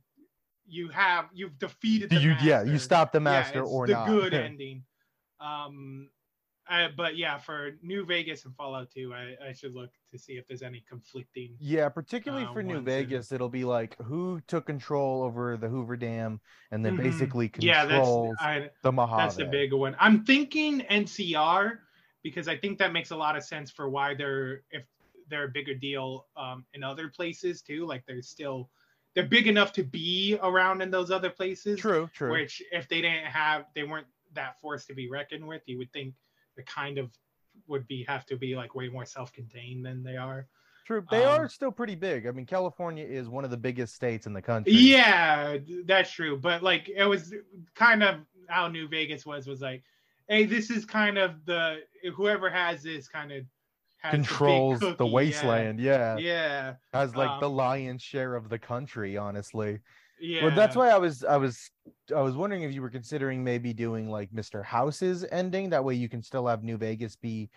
[0.68, 3.94] you have you've defeated the you yeah you stop the Yeah, master it's or the
[3.94, 4.08] not.
[4.08, 4.84] good ending.
[5.40, 6.10] Um,
[6.70, 10.34] I, but yeah, for New Vegas and Fallout 2, I, I should look to see
[10.34, 11.56] if there's any conflicting.
[11.60, 15.58] Yeah, particularly uh, for New ones and- Vegas, it'll be like who took control over
[15.58, 16.40] the Hoover Dam
[16.72, 17.04] and then Mhm.
[17.04, 18.08] basically Yeah, that's
[18.40, 19.18] I, the Mojave.
[19.22, 19.96] that's the big one.
[20.00, 21.80] I'm thinking NCR
[22.24, 24.84] because I think that makes a lot of sense for why they're if
[25.28, 27.86] they're a bigger deal um, in other places too.
[27.86, 28.70] Like they're still
[29.14, 31.80] they're big enough to be around in those other places.
[31.80, 32.32] True, true.
[32.32, 35.92] Which if they didn't have they weren't that force to be reckoned with, you would
[35.92, 36.14] think
[36.56, 37.10] the kind of
[37.68, 40.48] would be have to be like way more self-contained than they are.
[40.86, 41.06] True.
[41.12, 42.26] They um, are still pretty big.
[42.26, 44.74] I mean, California is one of the biggest states in the country.
[44.74, 46.38] Yeah, that's true.
[46.38, 47.34] But like it was
[47.76, 48.16] kind of
[48.48, 49.84] how New Vegas was was like,
[50.28, 51.80] hey, this is kind of the
[52.16, 53.46] whoever has this kind of
[54.02, 55.14] has the Controls the, cookie, yeah.
[55.14, 55.80] wasteland.
[55.80, 56.22] Yeah.
[56.22, 59.80] Yeah, Has like the um, lion's share of the country, honestly.
[60.20, 60.42] yeah.
[60.42, 61.72] Well, that's why I was I was
[62.16, 64.64] I was wondering if you were considering maybe doing like Mr.
[64.64, 65.70] House's ending.
[65.70, 67.50] That way you can still have New Vegas be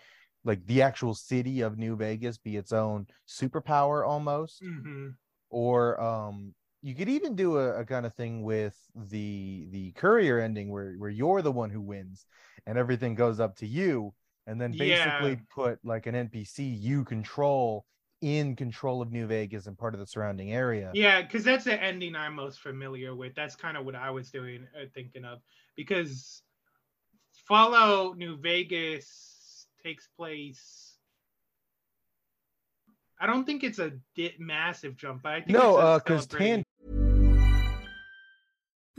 [0.43, 4.61] like the actual city of New Vegas be its own superpower almost.
[4.61, 5.09] hmm
[5.49, 10.39] Or um you could even do a, a kind of thing with the the courier
[10.39, 12.25] ending where where you're the one who wins
[12.65, 14.13] and everything goes up to you
[14.47, 15.39] and then basically Yeah.
[15.53, 17.85] put like an npc you control
[18.21, 21.81] in control of new vegas and part of the surrounding area Yeah, because that's the
[21.81, 23.35] ending I'm most familiar with.
[23.35, 25.39] That's kind of what I was doing, uh, thinking of,
[25.75, 26.41] because
[27.47, 30.97] Fallout New Vegas takes place.
[33.19, 36.27] I don't think it's a di- massive jump, but I think no a uh because
[36.27, 36.64] tan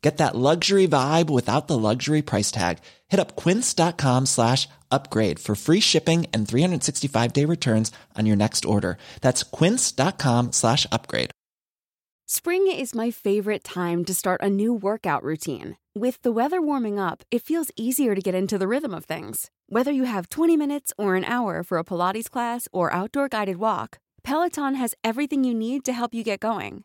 [0.00, 2.78] Get that luxury vibe without the luxury price tag.
[3.08, 8.64] Hit up quince.com slash upgrade for free shipping and 365 day returns on your next
[8.64, 8.96] order.
[9.20, 11.30] That's quince.com slash upgrade.
[12.30, 15.78] Spring is my favorite time to start a new workout routine.
[15.96, 19.50] With the weather warming up, it feels easier to get into the rhythm of things.
[19.68, 23.56] Whether you have 20 minutes or an hour for a Pilates class or outdoor guided
[23.56, 26.84] walk, Peloton has everything you need to help you get going.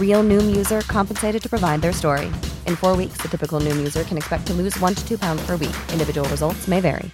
[0.00, 2.28] Real Noom user compensated to provide their story.
[2.64, 5.44] In four weeks, the typical Noom user can expect to lose one to two pounds
[5.44, 5.76] per week.
[5.92, 7.10] Individual results may vary.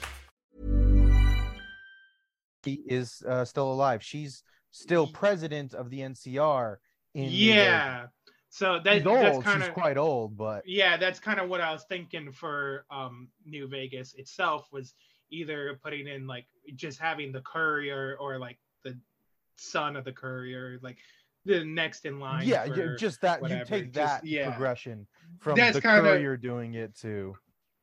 [2.64, 6.76] She is uh, still alive she's still president of the ncr
[7.12, 7.56] in New Vegas.
[7.56, 8.06] yeah.
[8.50, 11.72] So that, she's that's kind of quite old but yeah, that's kind of what I
[11.72, 14.94] was thinking for um, New Vegas itself was
[15.30, 18.96] either putting in like just having the courier or like the
[19.56, 20.98] son of the courier, like
[21.44, 22.46] the next in line.
[22.46, 23.60] yeah, ju- just that whatever.
[23.60, 24.50] you take Just- that yeah.
[24.50, 25.06] progression
[25.40, 27.36] from That's the kinda- courier doing it to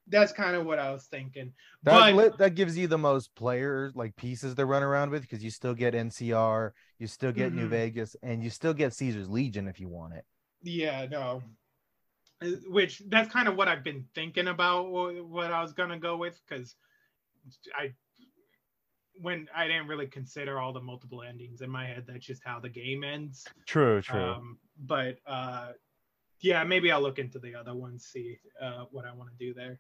[0.08, 1.54] That's kind of what I was thinking.
[1.84, 5.44] that but that gives you the most players like pieces to run around with because
[5.44, 7.72] you still get NCR, you still get New Mhm.
[7.72, 10.26] Vegas, and you still get Caesar's Legion if you want it.
[10.64, 11.44] Yeah, no.
[12.42, 16.16] Uh, Which that's kind of what I've been thinking about what I was gonna go
[16.18, 16.76] with because
[17.76, 17.94] I
[19.22, 22.06] when I didn't really consider all the multiple endings in my head.
[22.08, 23.46] That's just how the game ends.
[23.66, 24.20] True, true.
[24.20, 25.74] Um, but uh,
[26.40, 29.54] yeah, maybe I'll look into the other ones, see uh, what I want to do
[29.54, 29.80] there.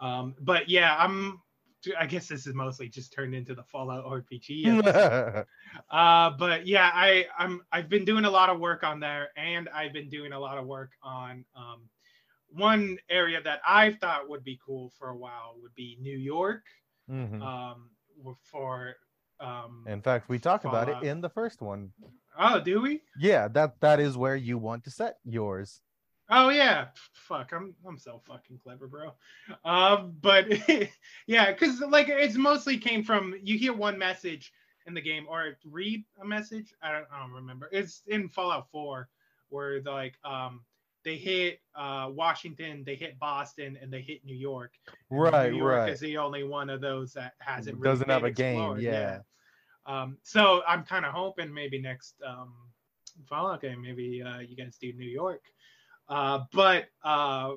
[0.00, 1.40] Um, but yeah, I'm.
[1.98, 5.44] I guess this is mostly just turned into the Fallout RPG.
[5.90, 9.70] Uh, but yeah, I I'm I've been doing a lot of work on there, and
[9.70, 11.88] I've been doing a lot of work on um,
[12.50, 16.62] one area that I thought would be cool for a while would be New York.
[17.10, 17.42] Mhm.
[17.42, 17.90] Um,
[18.42, 18.96] for
[19.40, 21.92] um, In fact, we talked about it in the first one.
[22.38, 23.00] oh, do we?
[23.18, 25.80] Yeah, that that is where you want to set yours.
[26.30, 29.12] Oh yeah, fuck, I'm I'm so fucking clever, bro.
[29.64, 30.46] Um, but
[31.26, 34.52] yeah, because like it's mostly came from you hear one message
[34.86, 36.72] in the game or read a message.
[36.82, 37.68] I don't, I don't remember.
[37.72, 39.08] It's in Fallout 4
[39.50, 40.62] where like um
[41.04, 44.72] they hit uh Washington, they hit Boston, and they hit New York.
[45.10, 45.90] And Right, New York right.
[45.90, 49.18] is the only one of those that hasn't really Doesn't have a game, yeah.
[49.86, 52.52] Um, so I'm kind of hoping maybe next um,
[53.28, 55.42] Fallout game, maybe uh, you guys do New York.
[56.08, 57.52] Uh, but uh,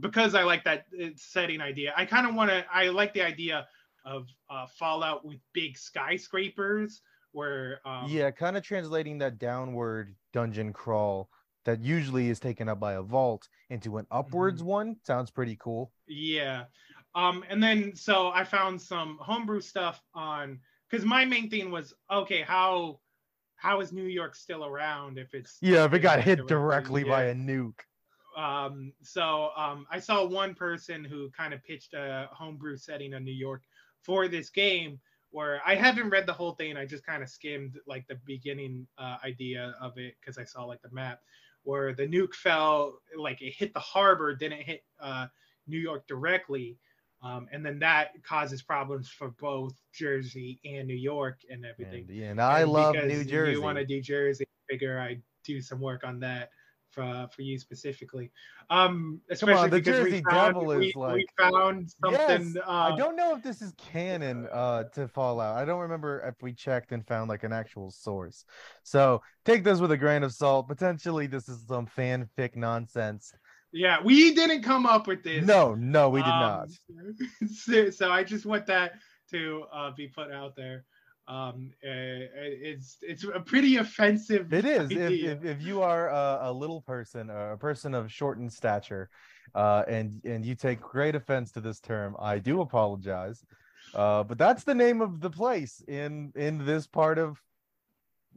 [0.00, 2.64] because I like that uh, setting idea, I kind of want to.
[2.72, 3.66] I like the idea
[4.04, 10.72] of uh, Fallout with big skyscrapers, where um, yeah, kind of translating that downward dungeon
[10.72, 11.30] crawl
[11.68, 14.70] that usually is taken up by a vault into an upwards Mm-hmm.
[14.70, 15.92] one sounds pretty cool.
[16.06, 16.64] Yeah.
[17.14, 21.94] Um, and then so I found some homebrew stuff on because my main thing was
[22.10, 23.00] okay, how
[23.56, 27.24] how is New York still around if it's Yeah, if it got hit directly by
[27.24, 27.80] a nuke.
[28.36, 33.24] um so um I saw one person who kind of pitched a homebrew setting on
[33.24, 33.62] New York
[34.02, 36.76] for this game where I haven't read the whole thing.
[36.76, 40.64] I just kind of skimmed like the beginning uh, idea of it because I saw
[40.64, 41.20] like the map
[41.64, 45.26] where the nuke fell, like it hit the harbor, didn't hit uh,
[45.66, 46.78] New York directly.
[47.22, 52.06] Um, and then that causes problems for both Jersey and New York and everything.
[52.08, 53.52] And, yeah, and I love New Jersey.
[53.52, 54.44] You want to do Jersey?
[54.70, 56.50] Figure I'd do some work on that
[56.90, 58.30] for for you specifically.
[58.70, 62.52] Um, especially on, the because we found, Devil we, is like we found something.
[62.54, 65.56] Yes, uh, I don't know if this is canon uh to Fallout.
[65.56, 68.44] I don't remember if we checked and found like an actual source.
[68.82, 70.68] So take this with a grain of salt.
[70.68, 73.32] Potentially this is some fanfic nonsense.
[73.72, 75.44] Yeah, we didn't come up with this.
[75.44, 76.68] No, no, we did not.
[76.90, 77.16] Um,
[77.54, 78.92] so, so I just want that
[79.30, 80.84] to uh, be put out there.
[81.28, 84.52] Um, uh, it's it's a pretty offensive.
[84.52, 84.90] It is.
[84.90, 89.10] If, if, if you are a, a little person, a person of shortened stature,
[89.54, 93.44] uh, and and you take great offense to this term, I do apologize.
[93.94, 97.38] Uh, but that's the name of the place in in this part of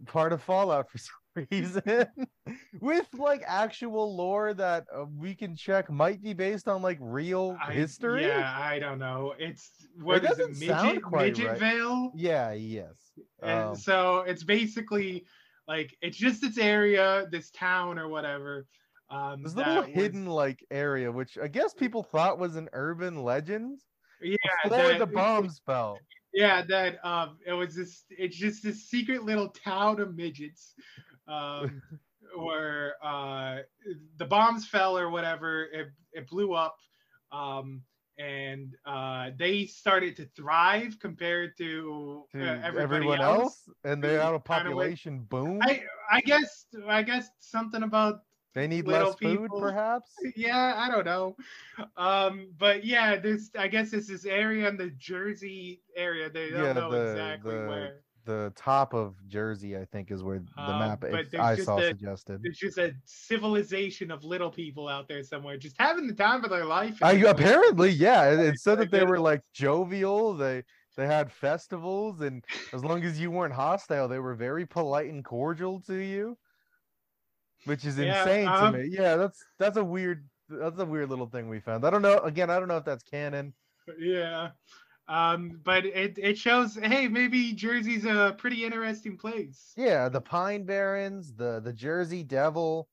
[0.07, 2.05] part of Fallout for some reason,
[2.81, 7.57] with like actual lore that uh, we can check might be based on like real
[7.65, 8.25] I- history.
[8.25, 9.33] Yeah, I don't know.
[9.39, 10.59] It's what is doesn't it?
[10.59, 12.11] Midget, sound quite right.
[12.15, 12.51] Yeah.
[12.53, 12.95] Yes.
[13.41, 15.25] And Um, so it's basically
[15.67, 18.65] like it's just this area, this town or whatever.
[19.09, 23.23] Um, This little was- hidden like area, which I guess people thought was an urban
[23.23, 23.79] legend.
[24.21, 24.35] yeah,
[24.69, 25.97] that- the bombs fell.
[26.33, 28.05] Yeah, that um, it was this.
[28.09, 30.75] It's just this secret little town of midgets,
[31.27, 31.81] um,
[32.35, 33.57] where uh,
[34.17, 35.65] the bombs fell or whatever.
[35.65, 36.77] It it blew up,
[37.31, 37.81] um,
[38.17, 43.43] and uh, they started to thrive compared to, to uh, everybody everyone else.
[43.67, 45.59] else, and they had a population boom.
[45.61, 48.21] I I guess I guess something about
[48.53, 50.11] they need less food, perhaps.
[50.35, 51.37] yeah, I don't know.
[51.95, 56.29] Um, but yeah, this I guess this area in the Jersey area.
[56.29, 58.01] They don't Yeah, know the- exactly the- where.
[58.25, 62.41] The top of Jersey, I think, is where the Um, map I saw a- suggested.
[62.43, 66.49] It's just a civilization of little people out there somewhere, just having the time of
[66.51, 67.01] their life.
[67.01, 68.31] I, apparently, yeah.
[68.31, 70.35] It, it said that they were like jovial.
[70.35, 70.63] They
[70.97, 72.43] they had festivals, and
[72.73, 76.37] as long as you weren't hostile, they were very polite and cordial to you,
[77.65, 78.87] which is Yeah, insane um, to me.
[78.91, 81.85] Yeah, that's that's a weird that's a weird little thing we found.
[81.85, 82.19] I don't know.
[82.19, 83.53] Again, I don't know if that's canon.
[83.97, 84.51] Yeah.
[85.11, 89.73] Um, but it, it shows, hey, maybe Jersey's a pretty interesting place.
[89.75, 92.87] Yeah, the Pine Barrens, the the Jersey Devil.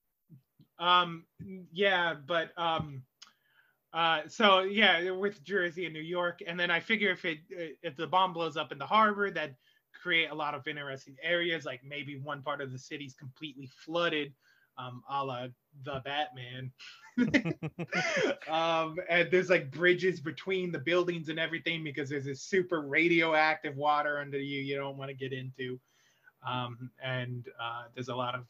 [0.81, 1.27] Um,
[1.73, 3.05] yeah, but um,
[3.93, 7.39] Uh, so yeah, with Jersey and New York, and then I figure if it
[7.83, 9.57] if the bomb blows up in the harbor, that
[9.95, 11.65] create a lot of interesting areas.
[11.65, 14.35] Like maybe one part of the city's completely flooded,
[14.79, 15.47] um, a la
[15.85, 16.73] the Batman.
[18.49, 23.77] um, and there's like bridges between the buildings and everything because there's this super radioactive
[23.77, 25.79] water under you you don't want to get into.
[26.47, 28.43] Um, and uh, there's a lot of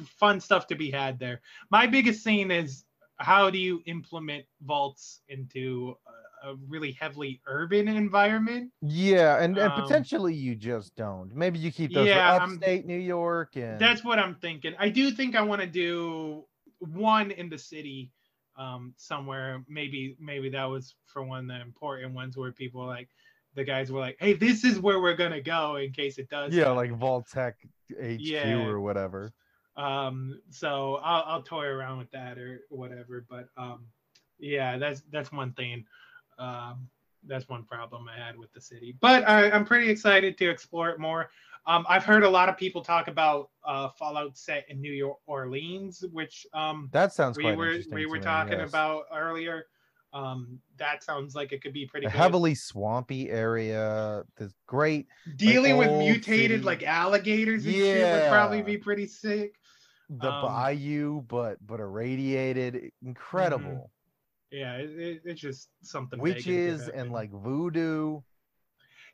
[0.00, 1.40] f- fun stuff to be had there.
[1.70, 2.84] My biggest scene is
[3.18, 5.96] how do you implement vaults into
[6.42, 8.70] a, really heavily urban environment?
[8.82, 11.34] Yeah, and, and Um, potentially you just don't.
[11.34, 14.74] Maybe you keep those Yeah, for I'm- upstate New York and That's what I'm thinking.
[14.78, 16.44] I do think I want to do
[16.80, 18.10] one in the city
[18.56, 19.62] um, somewhere.
[19.68, 23.08] Maybe maybe that was for one of the important ones where people were like
[23.54, 26.54] the guys were like, "Hey, this is where we're gonna go in case it does."
[26.54, 27.54] yeah, happen." like Vault-Tec
[27.90, 28.64] HQ Yeah.
[28.66, 29.32] or whatever.
[29.76, 33.84] um so I'll, I'll toy around with that or whatever but um
[34.38, 35.84] yeah that's that's one thing
[36.38, 36.88] um
[37.26, 40.90] that's one problem i had with the city but I, i'm pretty excited to explore
[40.90, 41.30] it more
[41.66, 45.18] um i've heard a lot of people talk about uh fallout set in new york
[45.26, 48.68] orleans which um That sounds we were we were me, talking yes.
[48.68, 49.66] about earlier
[50.12, 54.22] um that sounds like it could be pretty heavily swampy area.
[54.36, 56.62] There's great dealing with mutated city.
[56.62, 59.56] like alligators and shit would probably be pretty sick
[60.08, 63.90] the Um, bayou, but but irradiated, incredible.
[64.50, 68.20] Yeah it, it, it's just something big and good Witches and like voodoo,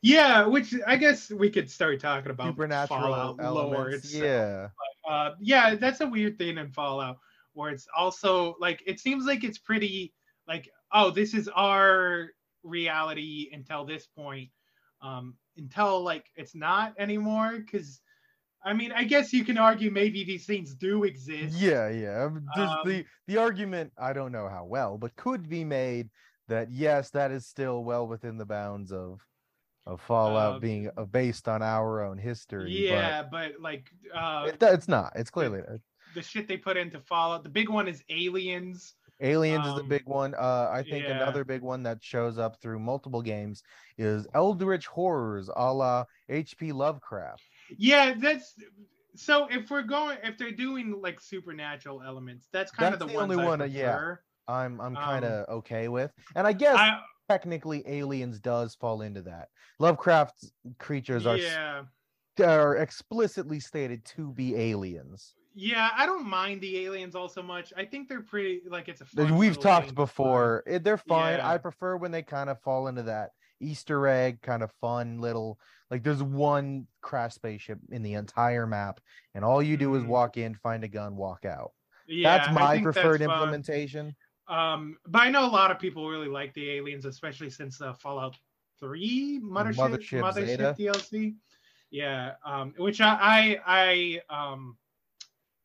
[0.03, 4.05] Yeah, which I guess we could start talking about supernatural Fallout lore elements.
[4.05, 4.25] itself.
[4.25, 4.69] Yeah,
[5.09, 7.19] Uh, yeah, that's a weird thing in Fallout
[7.55, 10.13] where it's also like it seems like it's pretty
[10.49, 12.31] like oh this is our
[12.63, 14.51] reality until this point,
[15.03, 18.02] um, until like it's not anymore because.
[18.65, 21.57] I mean, I guess you can argue maybe these things do exist.
[21.57, 22.25] yeah, yeah.
[22.25, 26.11] um, Just Um, the the argument I don't know how well, but could be made
[26.49, 29.21] that yes, that is still well within the bounds of
[29.85, 32.71] of Fallout Uh, being uh, based on our own history.
[32.71, 35.13] Yeah, but like uh, it, it's not.
[35.17, 35.81] It's clearly not.
[36.15, 37.43] the shit they put into Fallout.
[37.43, 38.95] The big one is Aliens.
[39.21, 40.35] Aliens is the Um, big one.
[40.35, 41.17] Uh, I think yeah.
[41.17, 43.63] another big one that shows up through multiple games
[43.97, 46.73] is Eldritch horrors, a la H.P.
[46.73, 47.43] Lovecraft.
[47.71, 48.55] Yeah, that's
[49.15, 49.47] so.
[49.51, 53.21] If we're going, if they're doing like supernatural elements, that's kind That's of the the,
[53.21, 54.17] only I one, uh, yeah.
[54.49, 59.03] I'm I'm kind Um, of okay with, and I guess I, technically Aliens does fall
[59.03, 59.49] into that.
[59.79, 61.85] Lovecraft's creatures are yeah,
[62.41, 65.35] are explicitly stated to be aliens.
[65.55, 65.91] Yeah.
[65.97, 67.73] I don't mind the aliens all so much.
[67.77, 69.05] I think they're pretty like it's a.
[69.05, 70.63] Fun We've talked before.
[70.67, 71.39] eh, They're fine.
[71.39, 71.49] Yeah.
[71.49, 73.31] I prefer when they kind of fall into that
[73.61, 75.59] Easter egg kind of fun little
[75.91, 79.01] like there's one crash spaceship in the entire map,
[79.35, 80.09] and all you do is Mhm.
[80.09, 81.73] walk in, find a gun, walk out.
[82.09, 84.17] Yeah, that's my think that's preferred implementation.
[84.49, 87.93] Um, but I know a lot of people really like the aliens, especially since uh,
[87.93, 88.37] Fallout
[88.81, 91.37] Three Mothership Mothership Mothership, DLC.
[91.91, 94.77] Yeah, um, which I I I um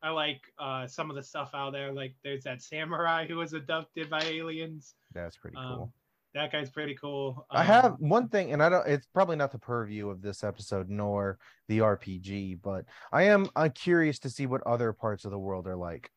[0.01, 1.91] I like uh some of the stuff out there.
[1.93, 4.95] Like there's that samurai who was abducted by aliens.
[5.13, 5.93] That's pretty Um, cool.
[6.33, 7.45] that guy's pretty cool.
[7.53, 8.87] I have Um, one thing, and I don't.
[8.87, 13.49] It's probably not the purview of this episode nor the RPG, but I am.
[13.55, 16.11] I'm curious to see what other parts of the world are like.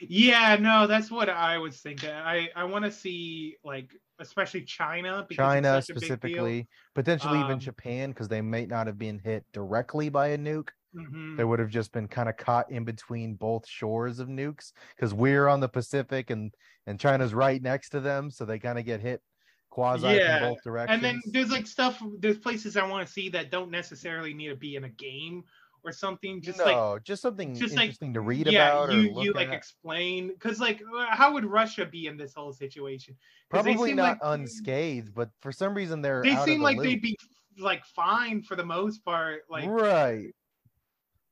[0.00, 2.10] Yeah, no, that's what I was thinking.
[2.10, 6.48] I I want to see like especially China because China it's such a big deal.
[6.48, 10.38] specifically, potentially even Um, Japan, because they may not have been hit directly by a
[10.38, 10.70] nuke.
[10.94, 11.36] Mhm.
[11.36, 15.14] They would have just been kind of caught in between both shores of nukes, because
[15.14, 16.52] we're on the Pacific and
[16.86, 19.22] and China's right next to them, so they kind of get hit
[19.70, 20.94] quasi Yeah, from both directions.
[20.96, 24.48] And then there's like stuff, there's places I want to see that don't necessarily need
[24.48, 25.44] to be in a game
[25.84, 26.42] or something.
[26.42, 28.88] Just like no, just something just like interesting to read yeah, about.
[28.88, 29.54] or you you like at.
[29.54, 33.16] explain because like how would Russia be in this whole situation?
[33.48, 36.86] Probably not like- unscathed, but for some reason they're They seem like loop.
[36.86, 37.16] they'd be
[37.58, 39.42] like fine for the most part.
[39.48, 40.34] Like right.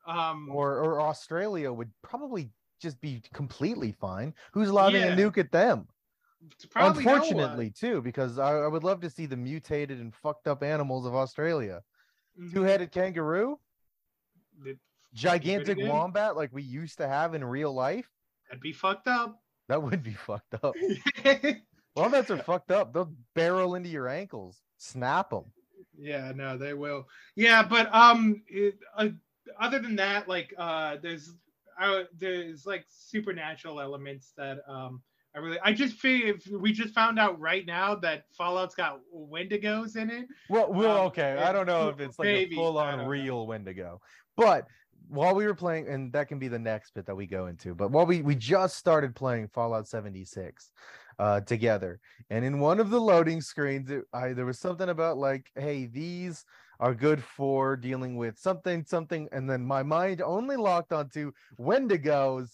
[0.09, 2.51] Um Or or Australia would probably
[2.81, 4.35] just be completely fine.
[4.53, 5.13] Who's lobbing Yeah.
[5.13, 5.89] a nuke at them?
[6.71, 7.15] probably no.
[7.15, 11.05] Unfortunately, too, because I, I would love to see the mutated and fucked up animals
[11.05, 11.83] of Australia.
[12.41, 12.53] Mhm.
[12.53, 13.59] Two-headed kangaroo,
[15.13, 18.09] gigantic wombat like we used to have in real life.
[18.49, 19.41] That'd be fucked up.
[19.69, 20.75] That would be fucked up.
[21.97, 22.93] Wombats are fucked up.
[22.93, 25.45] They'll barrel into your ankles, snap them.
[25.99, 27.09] Yeah, no, they will.
[27.35, 29.09] Yeah, but um, it, uh,
[29.61, 31.33] other than that, like uh, there's
[31.81, 35.03] uh, there's like supernatural elements that um
[35.35, 40.11] I really I just we just found out right now that Fallout's got Wendigos in
[40.11, 40.27] it.
[40.49, 41.37] Well, well, Um, okay.
[41.37, 43.11] I don't know if it's like maybe, a I full-on don't know.
[43.11, 44.01] real Wendigo,
[44.37, 44.67] but
[45.09, 47.75] while we were playing, and that can be the next bit that we go into.
[47.75, 50.71] But while we we just started playing Fallout 76,
[51.19, 52.01] uh, together.
[52.31, 55.87] And in one of the loading screens, it, I, there was something about like, hey,
[55.87, 56.45] these
[56.81, 59.29] are good for dealing with something, something.
[59.33, 62.51] And then my mind only locked onto Wendigos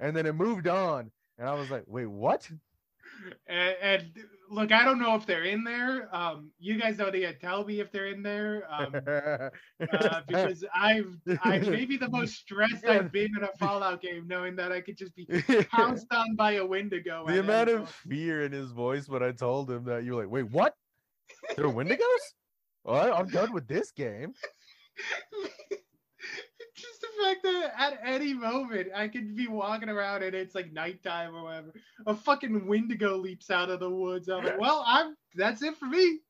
[0.00, 1.10] and then it moved on.
[1.38, 2.48] And I was like, wait, what?
[3.46, 4.12] And, and
[4.48, 6.14] look, I don't know if they're in there.
[6.14, 8.64] Um, you guys don't need to tell me if they're in there.
[8.70, 14.26] Um, uh, because I've I maybe the most stressed I've been in a Fallout game,
[14.28, 15.26] knowing that I could just be
[15.70, 17.24] pounced on by a Wendigo.
[17.26, 20.50] the amount of fear in his voice when I told him that you're like, wait,
[20.50, 20.74] what?
[21.56, 21.98] There are Wendigos?
[22.84, 24.32] Well, I'm done with this game.
[26.74, 30.72] just the fact that at any moment I could be walking around and it's like
[30.72, 31.74] nighttime or whatever.
[32.06, 34.28] A fucking Wendigo leaps out of the woods.
[34.28, 36.20] I'm like, well, I'm that's it for me.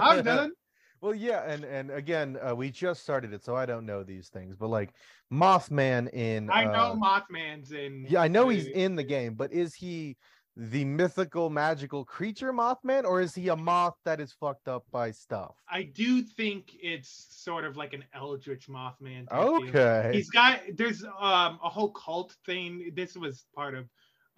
[0.00, 0.52] I'm done.
[1.00, 4.28] Well, yeah, and and again, uh, we just started it, so I don't know these
[4.28, 4.54] things.
[4.54, 4.94] But like
[5.32, 8.06] Mothman in, I know uh, Mothman's in.
[8.08, 10.16] yeah, I know he's in the game, but is he
[10.56, 15.10] the mythical, magical creature Mothman, or is he a moth that is fucked up by
[15.10, 15.54] stuff?
[15.70, 19.30] I do think it's sort of like an Eldritch Mothman.
[19.32, 22.92] Okay, He's got there's um a whole cult thing.
[22.94, 23.88] This was part of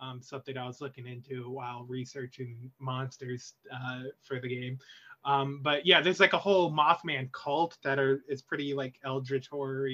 [0.00, 4.78] um something I was looking into while researching monsters uh for the game.
[5.24, 9.48] Um but yeah, there's like a whole Mothman cult that are is pretty like eldritch
[9.48, 9.88] horror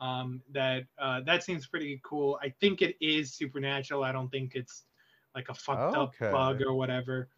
[0.00, 2.38] um that uh that seems pretty cool.
[2.40, 4.04] I think it is supernatural.
[4.04, 4.84] I don't think it's
[5.38, 6.26] like a fucked Okay.
[6.26, 7.28] up bug or whatever.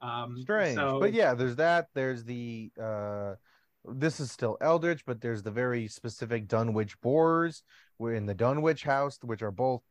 [0.00, 0.74] Um strange.
[0.76, 1.88] so but yeah, there's that.
[1.94, 3.34] There's the uh,
[3.86, 7.62] this is still Eldritch, but there's the very specific Dunwich Borers.
[7.98, 9.82] We're in the Dunwich House, which are both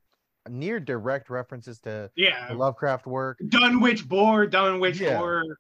[0.50, 3.40] near direct references to yeah, Lovecraft work.
[3.48, 5.18] Dunwich Borer, Dunwich Yeah.
[5.18, 5.58] Horror.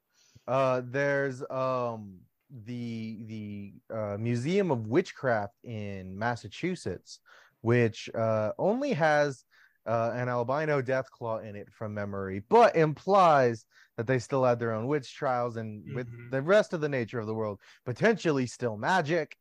[0.47, 2.19] Uh, there's um
[2.65, 7.19] the the uh, Museum of Witchcraft in Massachusetts,
[7.61, 9.45] which uh, only has
[9.85, 13.65] uh, an albino Deathclaw in it from memory, but implies
[13.97, 16.31] that they still had their own witch trials and with Mhm.
[16.31, 19.37] the rest of the nature of the world potentially still magic.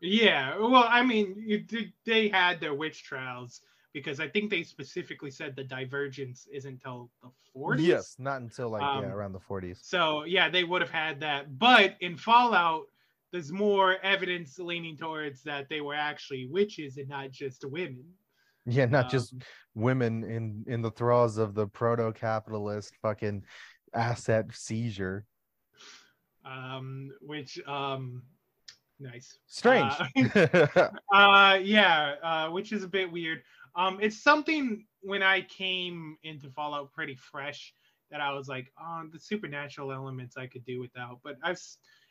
[0.00, 1.64] Yeah, well, I mean, you,
[2.04, 3.62] they- had their witch trials
[3.92, 7.86] because I think they specifically said the divergence isn't until the 40s.
[7.86, 9.78] Yes, not until like Um, yeah around the 40s.
[9.82, 11.58] So yeah, they would have had that.
[11.58, 12.88] But in Fallout,
[13.32, 18.04] there's more evidence leaning towards that they were actually witches and not just women.
[18.66, 19.40] Yeah, not just Um,
[19.74, 23.42] women in in the thralls of the proto-capitalist fucking
[23.94, 25.24] asset seizure.
[26.44, 28.22] Um, which um,
[28.98, 29.38] nice.
[29.46, 29.92] Strange.
[30.16, 33.42] Uh, uh yeah uh which is a bit weird
[33.74, 37.74] um it's something when i came into fallout pretty fresh
[38.10, 41.60] that i was like oh the supernatural elements i could do without but i've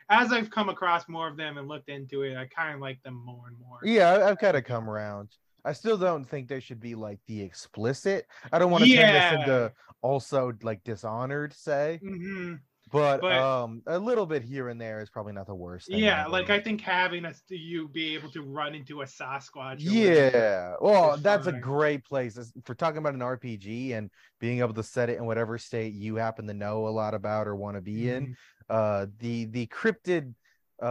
[0.09, 3.01] as i've come across more of them and looked into it i kind of like
[3.03, 5.29] them more and more yeah, I've kind of come around.
[5.65, 8.27] I still don't think they should be like the explicit.
[8.53, 12.53] I don't want to turn this into also like dishonored, say, hmm
[12.91, 15.87] but, But- um, a little bit here and there is probably not the worst.
[15.89, 16.29] thing yeah ever.
[16.29, 19.77] like i think having us you be able to run into a sasquatch.
[19.79, 24.83] Yeah, well, that's a great place for talking about an RPG and being able to
[24.83, 27.81] set it in whatever state you happen to know a lot about or want to
[27.81, 28.27] be in.
[28.27, 28.35] Mhm.
[28.69, 30.35] Uh, the the cryptid,
[30.79, 30.85] uh,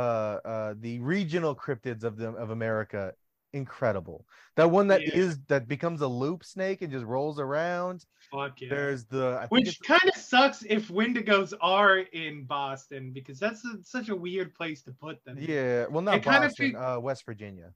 [0.44, 3.12] uh, the regional cryptids of the of America,
[3.54, 4.26] incredible.
[4.56, 5.42] That one that is Yeah.
[5.48, 8.04] that becomes a loop snake and just rolls around.
[8.30, 13.38] fuck yeah There's the I Which kind of sucks if Wendigos are in Boston because
[13.38, 15.36] that's a, such a weird place to put them.
[15.40, 17.72] yeah, well, not It Boston, uh, West Virginia.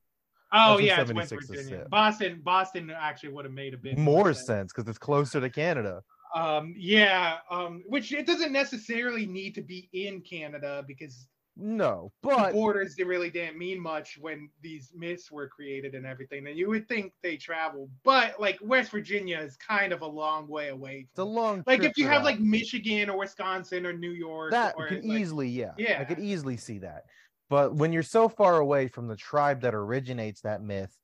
[0.52, 1.86] Oh yeah, it's West 76 Virginia.
[1.90, 6.02] Boston, Boston actually would have made a bit More sense because it's closer to Canada.
[6.34, 7.38] Um, yeah.
[7.50, 11.26] Um, which it doesn't necessarily need to be in Canada because
[11.60, 16.06] No, the but borders they really didn't mean much when these myths were created and
[16.06, 16.46] everything.
[16.46, 20.46] And you would think they travel, but like West Virginia is kind of a long
[20.46, 21.08] way away.
[21.10, 21.64] it's a long.
[21.66, 22.26] like if you have that.
[22.26, 26.04] like Michigan or Wisconsin or New York, that or could like- easily yeah yeah, i
[26.04, 27.04] could easily see that
[27.48, 30.94] but when you're so far away from the tribe that originates that myth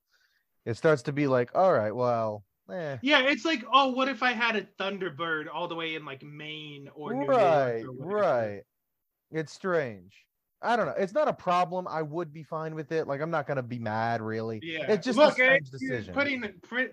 [0.65, 2.97] it starts to be like all right well eh.
[3.03, 6.23] Yeah, it's like, oh, what if I had a Thunderbird all the way in like
[6.23, 7.97] Maine or New right York?
[8.01, 8.63] or right
[9.31, 10.25] it's strange
[10.65, 13.31] i don't know it's not a problem i would be fine with it like i'm
[13.31, 16.43] not gonna be mad really Yeah, it's just Look, a strange decision Putting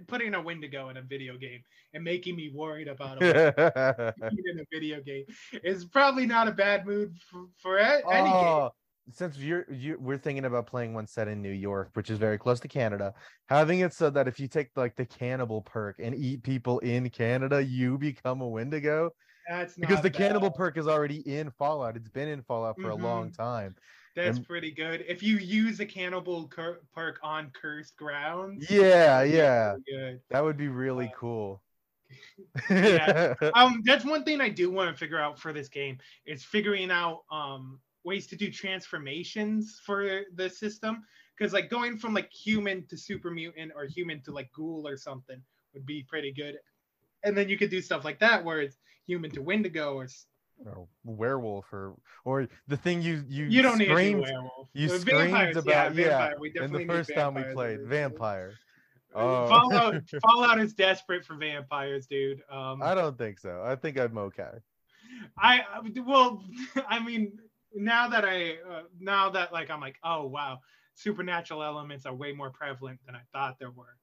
[0.07, 1.61] putting a Wendigo in a video game
[1.93, 5.25] and making me worried about a in a video game
[5.63, 8.33] is probably not a bad mood for, for any game.
[8.33, 8.71] Oh,
[9.11, 12.37] since you're you we're thinking about playing one set in New York, which is very
[12.37, 13.13] close to Canada,
[13.47, 17.09] having it so that if you take like the cannibal perk and eat people in
[17.09, 19.11] Canada, you become a Wendigo.
[19.49, 21.95] That's Because the cannibal perk is already in Fallout.
[21.95, 23.37] It's been in Fallout for a long Mhm.
[23.37, 23.75] time.
[24.15, 25.05] That's and- pretty good.
[25.07, 29.75] If you use a cannibal cur- perk on cursed grounds, Yeah, yeah.
[30.29, 31.63] That would be really Uh, cool.
[32.69, 33.33] yeah.
[33.55, 36.91] Um, that's one thing I do want to figure out for this game is figuring
[36.91, 41.05] out um ways to do transformations for the system.
[41.37, 44.97] Because like going from like human to super mutant or human to like ghoul or
[44.97, 45.41] something
[45.73, 46.57] would be pretty good.
[47.23, 48.77] And then you could do stuff like that where it's
[49.07, 50.07] human to Wendigo or
[50.65, 54.67] or werewolf or or the thing you you you don't need a screamed, werewolf.
[54.73, 56.35] you Uh, screamed vampires, about yeah, vampire.
[56.39, 58.53] We in definitely the first time we played vampire
[59.13, 59.47] Oh.
[59.49, 62.41] Fallout Fallout is desperate for vampires, dude.
[62.49, 63.61] Um I don't think so.
[63.65, 64.51] I think I'm okay.
[65.37, 66.43] I I- well,
[66.87, 67.37] I mean,
[67.73, 70.59] now that I uh, now that like I'm like, oh wow,
[70.95, 73.97] supernatural elements are way more prevalent than I thought there were.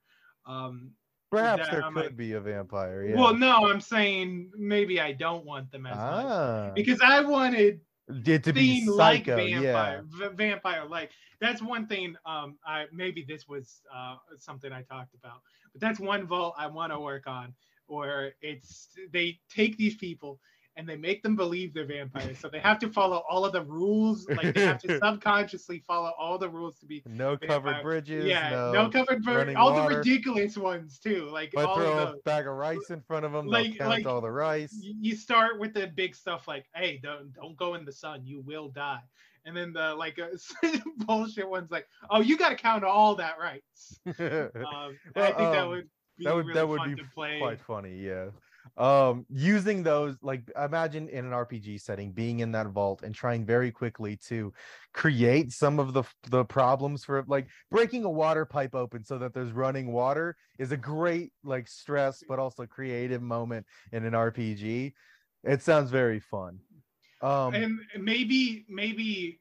[0.46, 0.92] Um,
[1.30, 3.04] Perhaps there I'm could like- be a vampire.
[3.04, 3.16] Yeah.
[3.16, 7.80] Well, no, I'm saying maybe I don't want them as much ah, because I wanted
[8.24, 10.00] it to be theme like vampire, yeah.
[10.28, 11.10] v- vampire like.
[11.40, 12.16] That's one thing.
[12.26, 15.40] Um, I maybe this was uh something I talked about,
[15.72, 17.54] but that's one vault I want to work on.
[17.86, 20.40] Or it's they take these people
[20.78, 23.62] and they make them believe they're vampires, so they have to follow all of the
[23.64, 24.26] rules.
[24.28, 27.02] Like they have to subconsciously follow all the rules to be.
[27.04, 28.24] No covered bridges.
[28.24, 29.36] Yeah, no, no, covered bridge.
[29.36, 29.90] running All water.
[29.92, 31.28] the ridiculous ones too.
[31.32, 33.90] Like I all throw of a bag of rice in front of them, Like- count
[33.90, 34.72] like- all the rice.
[34.80, 38.40] you start with the big stuff like hey don't don't go in the sun you
[38.40, 39.00] will die
[39.44, 40.28] and then the like uh,
[40.98, 45.36] bullshit ones like oh you got to count all that rights um, i Well, think
[45.38, 47.02] that um, would be that would really that would be
[47.38, 48.26] quite funny yeah
[48.76, 53.44] um using those like imagine in an rpg setting being in that vault and trying
[53.44, 54.52] very quickly to
[54.92, 59.32] create some of the the problems for like breaking a water pipe open so that
[59.32, 64.92] there's running water is a great like stress but also creative moment in an rpg
[65.44, 66.58] it sounds very fun.
[67.22, 69.40] Um and maybe maybe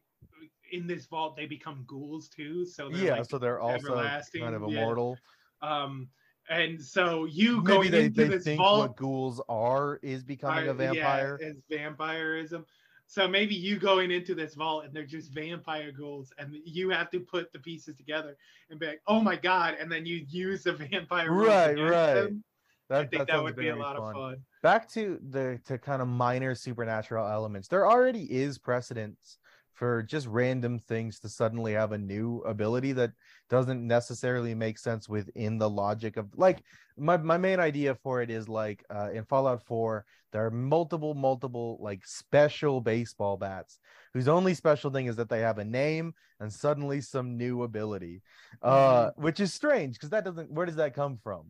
[0.72, 3.96] in this vault they become ghouls too so yeah like, so they're also
[4.38, 4.82] kind of yeah.
[4.82, 5.18] immortal.
[5.62, 6.10] Um
[6.50, 10.74] and so you going into they this think vault what ghouls are is becoming a
[10.74, 12.66] vampire Yeah, is vampirism.
[13.10, 17.10] So maybe you going into this vault and they're just vampire ghouls, and you have
[17.12, 18.36] to put the pieces together
[18.70, 22.14] and be like, "Oh my god!" And then you use the vampire Right, right.
[22.14, 22.44] them.
[22.90, 24.38] That, I think that, sounds would be a lot of fun.
[24.62, 27.68] Back to the to kind of minor supernatural elements.
[27.68, 29.38] There already is precedence
[29.78, 33.12] for just random things to suddenly have a new ability that
[33.48, 36.64] doesn't necessarily make sense within the logic of like
[36.98, 40.04] my, my main idea for it is like uh, in Fallout 4
[40.34, 43.80] there are multiple multiple like special baseball bats
[44.14, 48.22] whose only special thing is that they have a name and suddenly some new ability
[48.64, 51.46] uh which is strange because that doesn't where does that come from?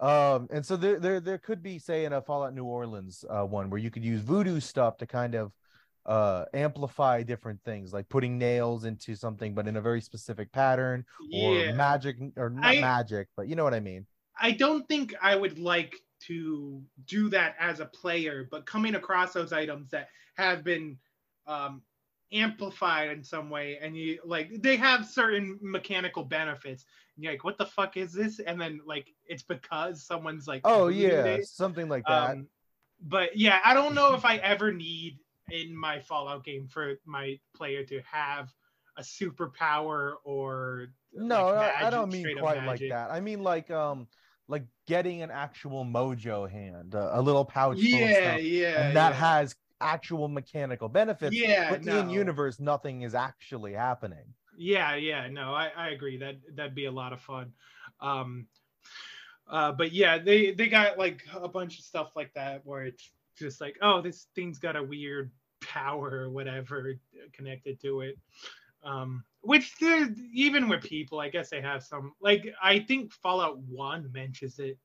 [0.00, 3.44] Um and so there there there could be say in a fallout new orleans uh
[3.44, 5.52] one where you could use voodoo stuff to kind of
[6.06, 11.04] uh amplify different things like putting nails into something but in a very specific pattern
[11.32, 11.72] or Yeah.
[11.72, 14.06] magic or not I- magic but you know what i mean
[14.40, 19.32] I don't think I would like to do that as a player, but coming across
[19.34, 20.96] those items that have been
[21.46, 21.82] um,
[22.32, 26.86] amplified in some way, and you like they have certain mechanical benefits.
[27.14, 28.40] And you're like, what the fuck is this?
[28.40, 31.46] And then like it's because someone's like, oh yeah it.
[31.46, 32.48] something like that Um,
[33.06, 35.18] but yeah, I don't know if I ever need
[35.52, 38.52] in my Fallout game for my player to have
[38.96, 43.70] a superpower or no like, I- i don't mean quite like that i mean like
[43.70, 44.06] um
[44.48, 49.18] like getting an actual mojo hand uh, a little pouch Yeah, yeah, and that yeah.
[49.18, 51.98] has actual mechanical benefits Yeah, but no.
[52.00, 54.24] in universe nothing is actually happening
[54.58, 56.18] Yeah, yeah, no, I, I agree.
[56.18, 57.52] That that'd be a lot of fun.
[58.00, 58.46] Um
[59.48, 63.10] uh but yeah, they they got like a bunch of stuff like that where it's
[63.36, 65.30] just like, oh, this thing's got a weird
[65.72, 66.94] power or whatever
[67.32, 68.18] connected to it.
[68.84, 69.74] Um which
[70.32, 74.76] even with people, I guess they have some like I think Fallout 1 mentions it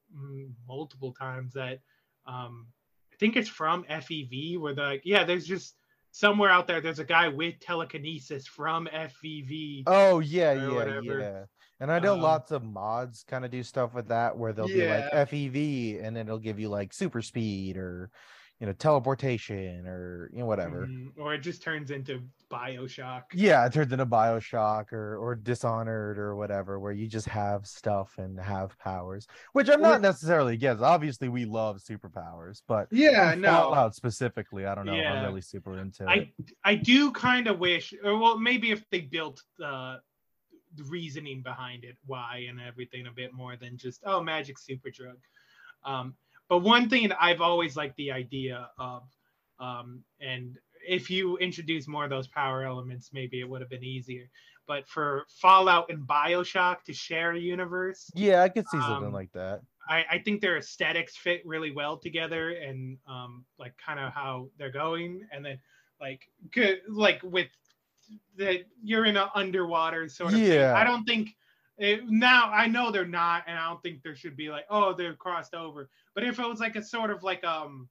[0.67, 1.79] multiple times that
[2.25, 2.67] um
[3.13, 5.75] I think it's from FEV where they're like, yeah, there's just
[6.11, 9.83] somewhere out there there's a guy with telekinesis from FEV.
[9.87, 11.19] Oh yeah, yeah, whatever.
[11.19, 11.43] yeah.
[11.79, 14.67] And I know Um, lots of mods kind of do stuff with that where they'll
[14.67, 18.09] be like FEV and then it'll give you like super speed or
[18.59, 20.87] you know teleportation or you know whatever.
[20.87, 23.23] Mhm, Or it just turns into Bioshock.
[23.33, 28.17] Yeah, it turns into Bioshock or or Dishonored or whatever, where you just have stuff
[28.17, 30.81] and have powers, which I'm Or- not necessarily against.
[30.81, 33.47] Obviously, we love superpowers, but Yeah, no.
[33.49, 34.95] Fallout specifically, I don't know.
[34.95, 36.09] if I'm really super into it.
[36.09, 36.33] I
[36.63, 40.01] I do kind of wish, or well, maybe if they built the,
[40.75, 44.89] the reasoning behind it, why and everything a bit more than just oh magic super
[44.89, 45.17] drug.
[45.83, 46.15] Um,
[46.49, 49.03] but one thing that I've always liked the idea of,
[49.59, 53.83] um, and if you introduce more of those power elements, maybe it would have been
[53.83, 54.29] easier.
[54.67, 59.13] But for Fallout and Bioshock to share a universe, Yeah, I could see something Um,
[59.13, 59.61] like that.
[59.89, 64.49] I, I think their aesthetics fit really well together and um like kind of how
[64.57, 65.59] they're going and then
[66.01, 67.47] like good like with
[68.37, 70.51] that you're in an underwater sort of thing.
[70.51, 70.75] Yeah.
[70.75, 71.29] I don't think
[71.77, 74.93] it, now I know they're not and I don't think there should be like oh
[74.93, 77.87] they're crossed over but if it was like a sort of like um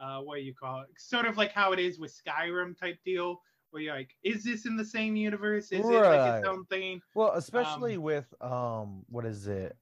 [0.00, 2.98] uh what do you call it sort of like how it is with Skyrim type
[3.04, 3.40] deal
[3.70, 7.00] where you're like is this in the same universe is it like its own thing
[7.14, 9.76] Well, especially with um, what is it?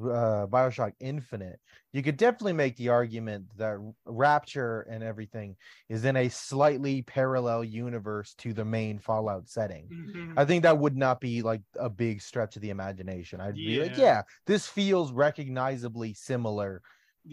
[0.00, 1.60] Uh, Bioshock Infinite,
[1.92, 5.54] you could definitely make the argument that Rapture and everything
[5.90, 9.86] is in a slightly parallel universe to the main Fallout setting.
[9.90, 10.32] Mhm.
[10.38, 13.42] I think that would not be like a big stretch of the imagination.
[13.42, 14.02] I'd be like, Yeah.
[14.02, 16.80] yeah, this feels recognizably similar,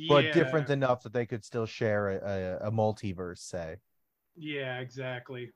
[0.07, 3.77] but different enough that they could still share a, a, a multiverse, say.
[4.35, 5.51] Yeah, exactly.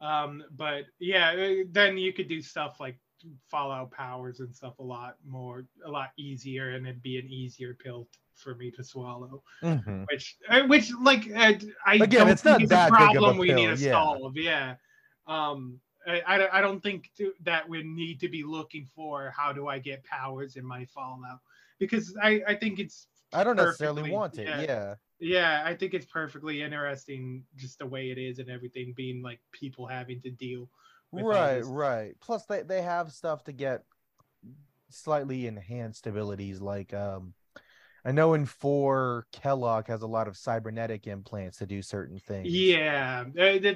[0.00, 2.98] Um, but yeah, uh, then you could do stuff like
[3.50, 7.74] Fallout powers and stuff a lot more, a lot easier, and it'd be an easier
[7.74, 9.42] pill t- for me to swallow.
[9.62, 10.06] Mhm.
[10.10, 11.54] Which, uh, which, like, uh,
[11.84, 13.82] I Again, don't it's not think that a of a problem we need pill, to
[13.82, 13.92] yeah.
[13.92, 14.36] solve.
[14.36, 14.74] Yeah.
[15.26, 19.52] Um, I, I, I don't think to, that we need to be looking for how
[19.52, 21.40] do I get powers in my Fallout
[21.78, 24.46] because I, I think it's I don't necessarily want it.
[24.46, 24.94] yeah.
[25.20, 29.40] yeah, I think it's perfectly interesting just the way it is and everything being like
[29.52, 30.68] people having to deal
[31.10, 33.82] right right plus they, they have stuff to get
[34.90, 37.32] slightly enhanced abilities like um
[38.04, 42.48] i know in four kellogg has a lot of cybernetic implants to do certain things.
[42.48, 43.24] Yeah,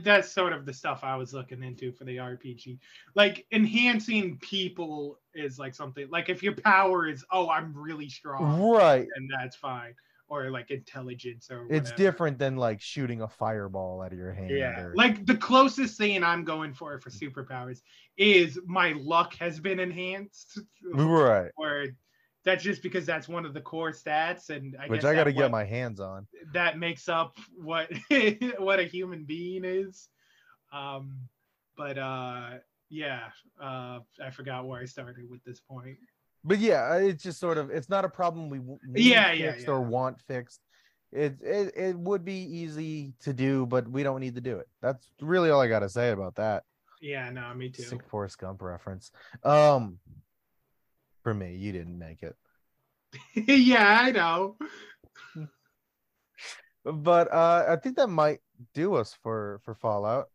[0.04, 2.78] that's sort of the stuff I was looking into for the RPG.
[3.14, 8.62] Like enhancing people is like something like if your power is oh I'm really strong,
[8.62, 9.06] right.
[9.16, 9.94] and that's fine,
[10.28, 14.50] or like intelligence or it's different than like shooting a fireball out of your hand
[14.50, 17.82] Yeah, or- like the closest thing I'm going for for superpowers
[18.16, 20.58] is my luck has been enhanced.
[20.94, 21.50] right.
[21.56, 21.86] Or
[22.44, 25.24] that's just because that's one of the core stats, and I which guess i got
[25.24, 27.88] to get my hands on that makes up what
[28.58, 30.08] what a human being is.
[30.72, 31.18] Um,
[31.76, 32.50] but uh,
[32.88, 33.28] yeah,
[33.62, 35.96] uh, I forgot where I started with this point.
[36.44, 39.52] but yeah it's just sort of it's not a problem we w- need Yeah, yeah,
[39.52, 40.60] fixed or want fixed
[41.12, 44.66] it, it it would be easy to do but we don't need to do it
[44.80, 46.64] that's really all i got to say about that
[47.00, 47.82] Yeah, no, me too.
[47.82, 49.10] Sick Forrest Gump reference.
[49.44, 49.98] Um,
[51.22, 52.36] for me, you didn't make it,
[53.34, 54.56] yeah, I know.
[56.84, 58.40] but uh, I think that might
[58.74, 60.28] do us for for Fallout.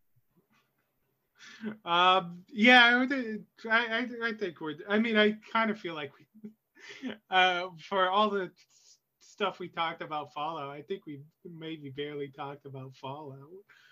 [1.85, 4.75] Um, yeah, I, I, I, think we're.
[4.87, 8.51] I mean, I kind of feel like we, uh, for all the
[9.19, 13.39] stuff we talked about Fallout, I think we maybe barely talked about Fallout.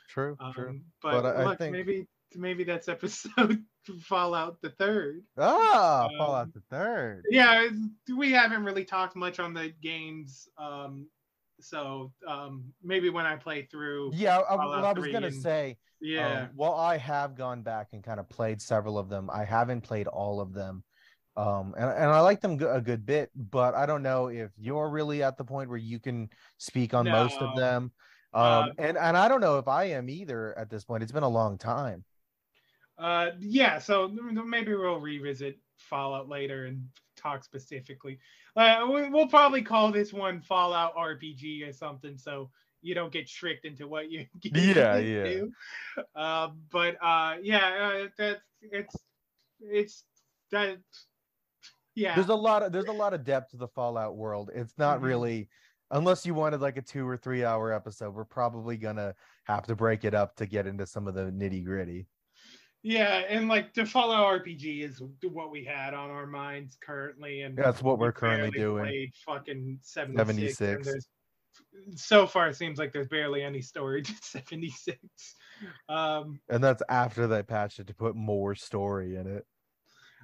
[0.10, 0.80] True, Um, true.
[1.02, 3.64] But, But I- I think- maybe maybe that's episode
[4.02, 5.22] Fallout the third.
[5.38, 7.24] Ah, Um, Fallout the third.
[7.30, 7.68] Yeah,
[8.18, 10.48] we haven't really talked much on the games.
[10.58, 11.08] Um,
[11.62, 15.78] so um, maybe when I play through, Yeah, I, well, I was gonna and- say.
[16.02, 19.44] yeah, Um, while I have gone back and kind of played several of them, I
[19.46, 20.84] haven't played all of them.
[21.38, 24.90] Um, and, and I like them a good bit, but I don't know if you're
[24.90, 27.92] really at the point where you can speak on most of them.
[28.34, 31.04] Um, Uh, and, and I don't know if I am either at this point.
[31.04, 32.04] It's been a long time.
[32.98, 33.80] Uh, yeah.
[33.80, 38.20] So maybe we'll revisit Fallout later and talk specifically.
[38.56, 42.50] Uh, we- we'll probably call this one Fallout RPG or something, so
[42.82, 45.52] you don't get tricked into what you get Yeah, into.
[46.16, 48.96] Uh, but uh, yeah, uh, that's it's
[49.60, 50.04] it's
[50.52, 50.78] that.
[51.96, 52.16] Yeah.
[52.16, 54.52] There's a lot of there's a lot of depth to the Fallout world.
[54.54, 55.04] It's not Mhm.
[55.04, 55.50] really
[55.92, 59.16] unless you wanted like a two or three hour episode, we're probably gonna
[59.46, 62.08] have to break it up to get into some of the nitty gritty.
[62.88, 67.58] Yeah, and like the Fallout RPG is what we had on our minds currently, and
[67.58, 69.12] That's what we we're currently doing.
[69.26, 70.86] Fucking seventy six.
[70.86, 71.08] 76.
[71.96, 75.00] so far it seems like there's barely any storage at seventy six.
[75.90, 79.48] Um, And that's after they patched it to put more story in it.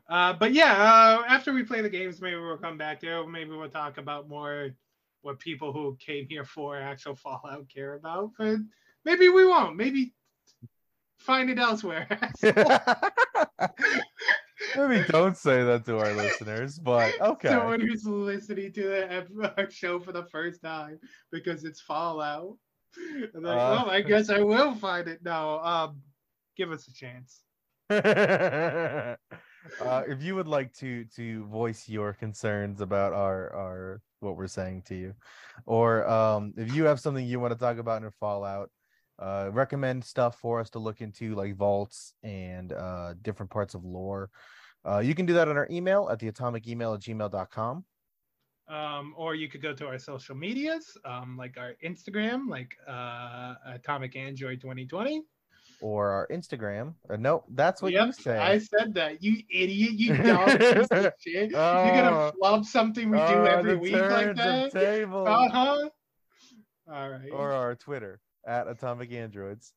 [0.08, 3.26] uh, but yeah, uh, after we play the games, maybe we'll come back there.
[3.26, 4.70] Maybe we'll talk about more
[5.24, 8.34] what people who came here for actual Fallout care about.
[8.38, 8.60] But
[9.04, 9.78] maybe we won't.
[9.78, 10.14] Maybe
[11.22, 12.08] find it elsewhere.
[14.76, 17.50] Maybe don't say that to our listeners, but okay.
[17.50, 21.00] Someone who's listening to the show for the first time
[21.32, 22.58] because it's Fallout.
[23.34, 23.84] And like, Uh.
[23.86, 25.20] oh, I guess I will find it.
[25.24, 26.02] No, um,
[26.58, 27.44] give us a chance.
[27.90, 29.16] uh,
[30.08, 34.84] if you would like to to voice your concerns about our our what we're saying
[34.84, 35.14] to you,
[35.66, 38.70] or um, if you have something you want to talk about in Fallout,
[39.22, 43.86] uh, recommend stuff for us to look into, like vaults and uh, different parts of
[43.86, 44.30] lore.
[44.84, 47.86] Uh, you can do that on our email at the atomic email at gmail.com.
[48.68, 53.56] Um, or you could go to our social medias, um, like our Instagram, like uh,
[53.68, 55.24] Atomic Android 2020.
[55.82, 56.94] Or our Instagram.
[57.10, 58.38] Uh, no, that's what Yep, you say.
[58.38, 59.22] I said that.
[59.22, 59.94] You idiot.
[59.94, 61.50] You dumb piece of shit.
[61.52, 62.32] You're gonna Oh.
[62.40, 64.76] flub something we do Oh, every week like that.
[64.76, 65.90] Uh huh.
[66.92, 67.30] All right.
[67.32, 69.74] Or our Twitter at Atomic Androids.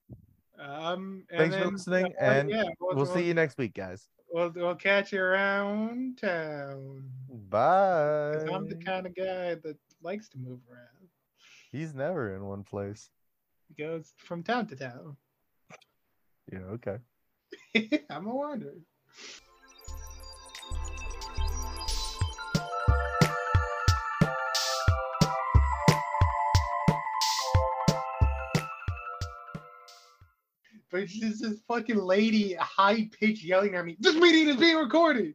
[0.59, 4.09] Um, and Thanks for listening, uh, and yeah, we'll see you next week, guys.
[4.33, 7.05] We'll, we'll catch you around town.
[7.49, 8.45] Bye.
[8.53, 11.09] I'm the kind of guy that likes to move around.
[11.71, 13.11] He's never in one place.
[13.69, 15.17] He goes from town to town.
[16.53, 16.99] Yeah, okay.
[18.11, 18.79] I'm a wanderer.
[30.95, 33.97] But it's just this fucking lady, high pitched yelling at me.
[33.99, 35.35] This meeting is being recorded.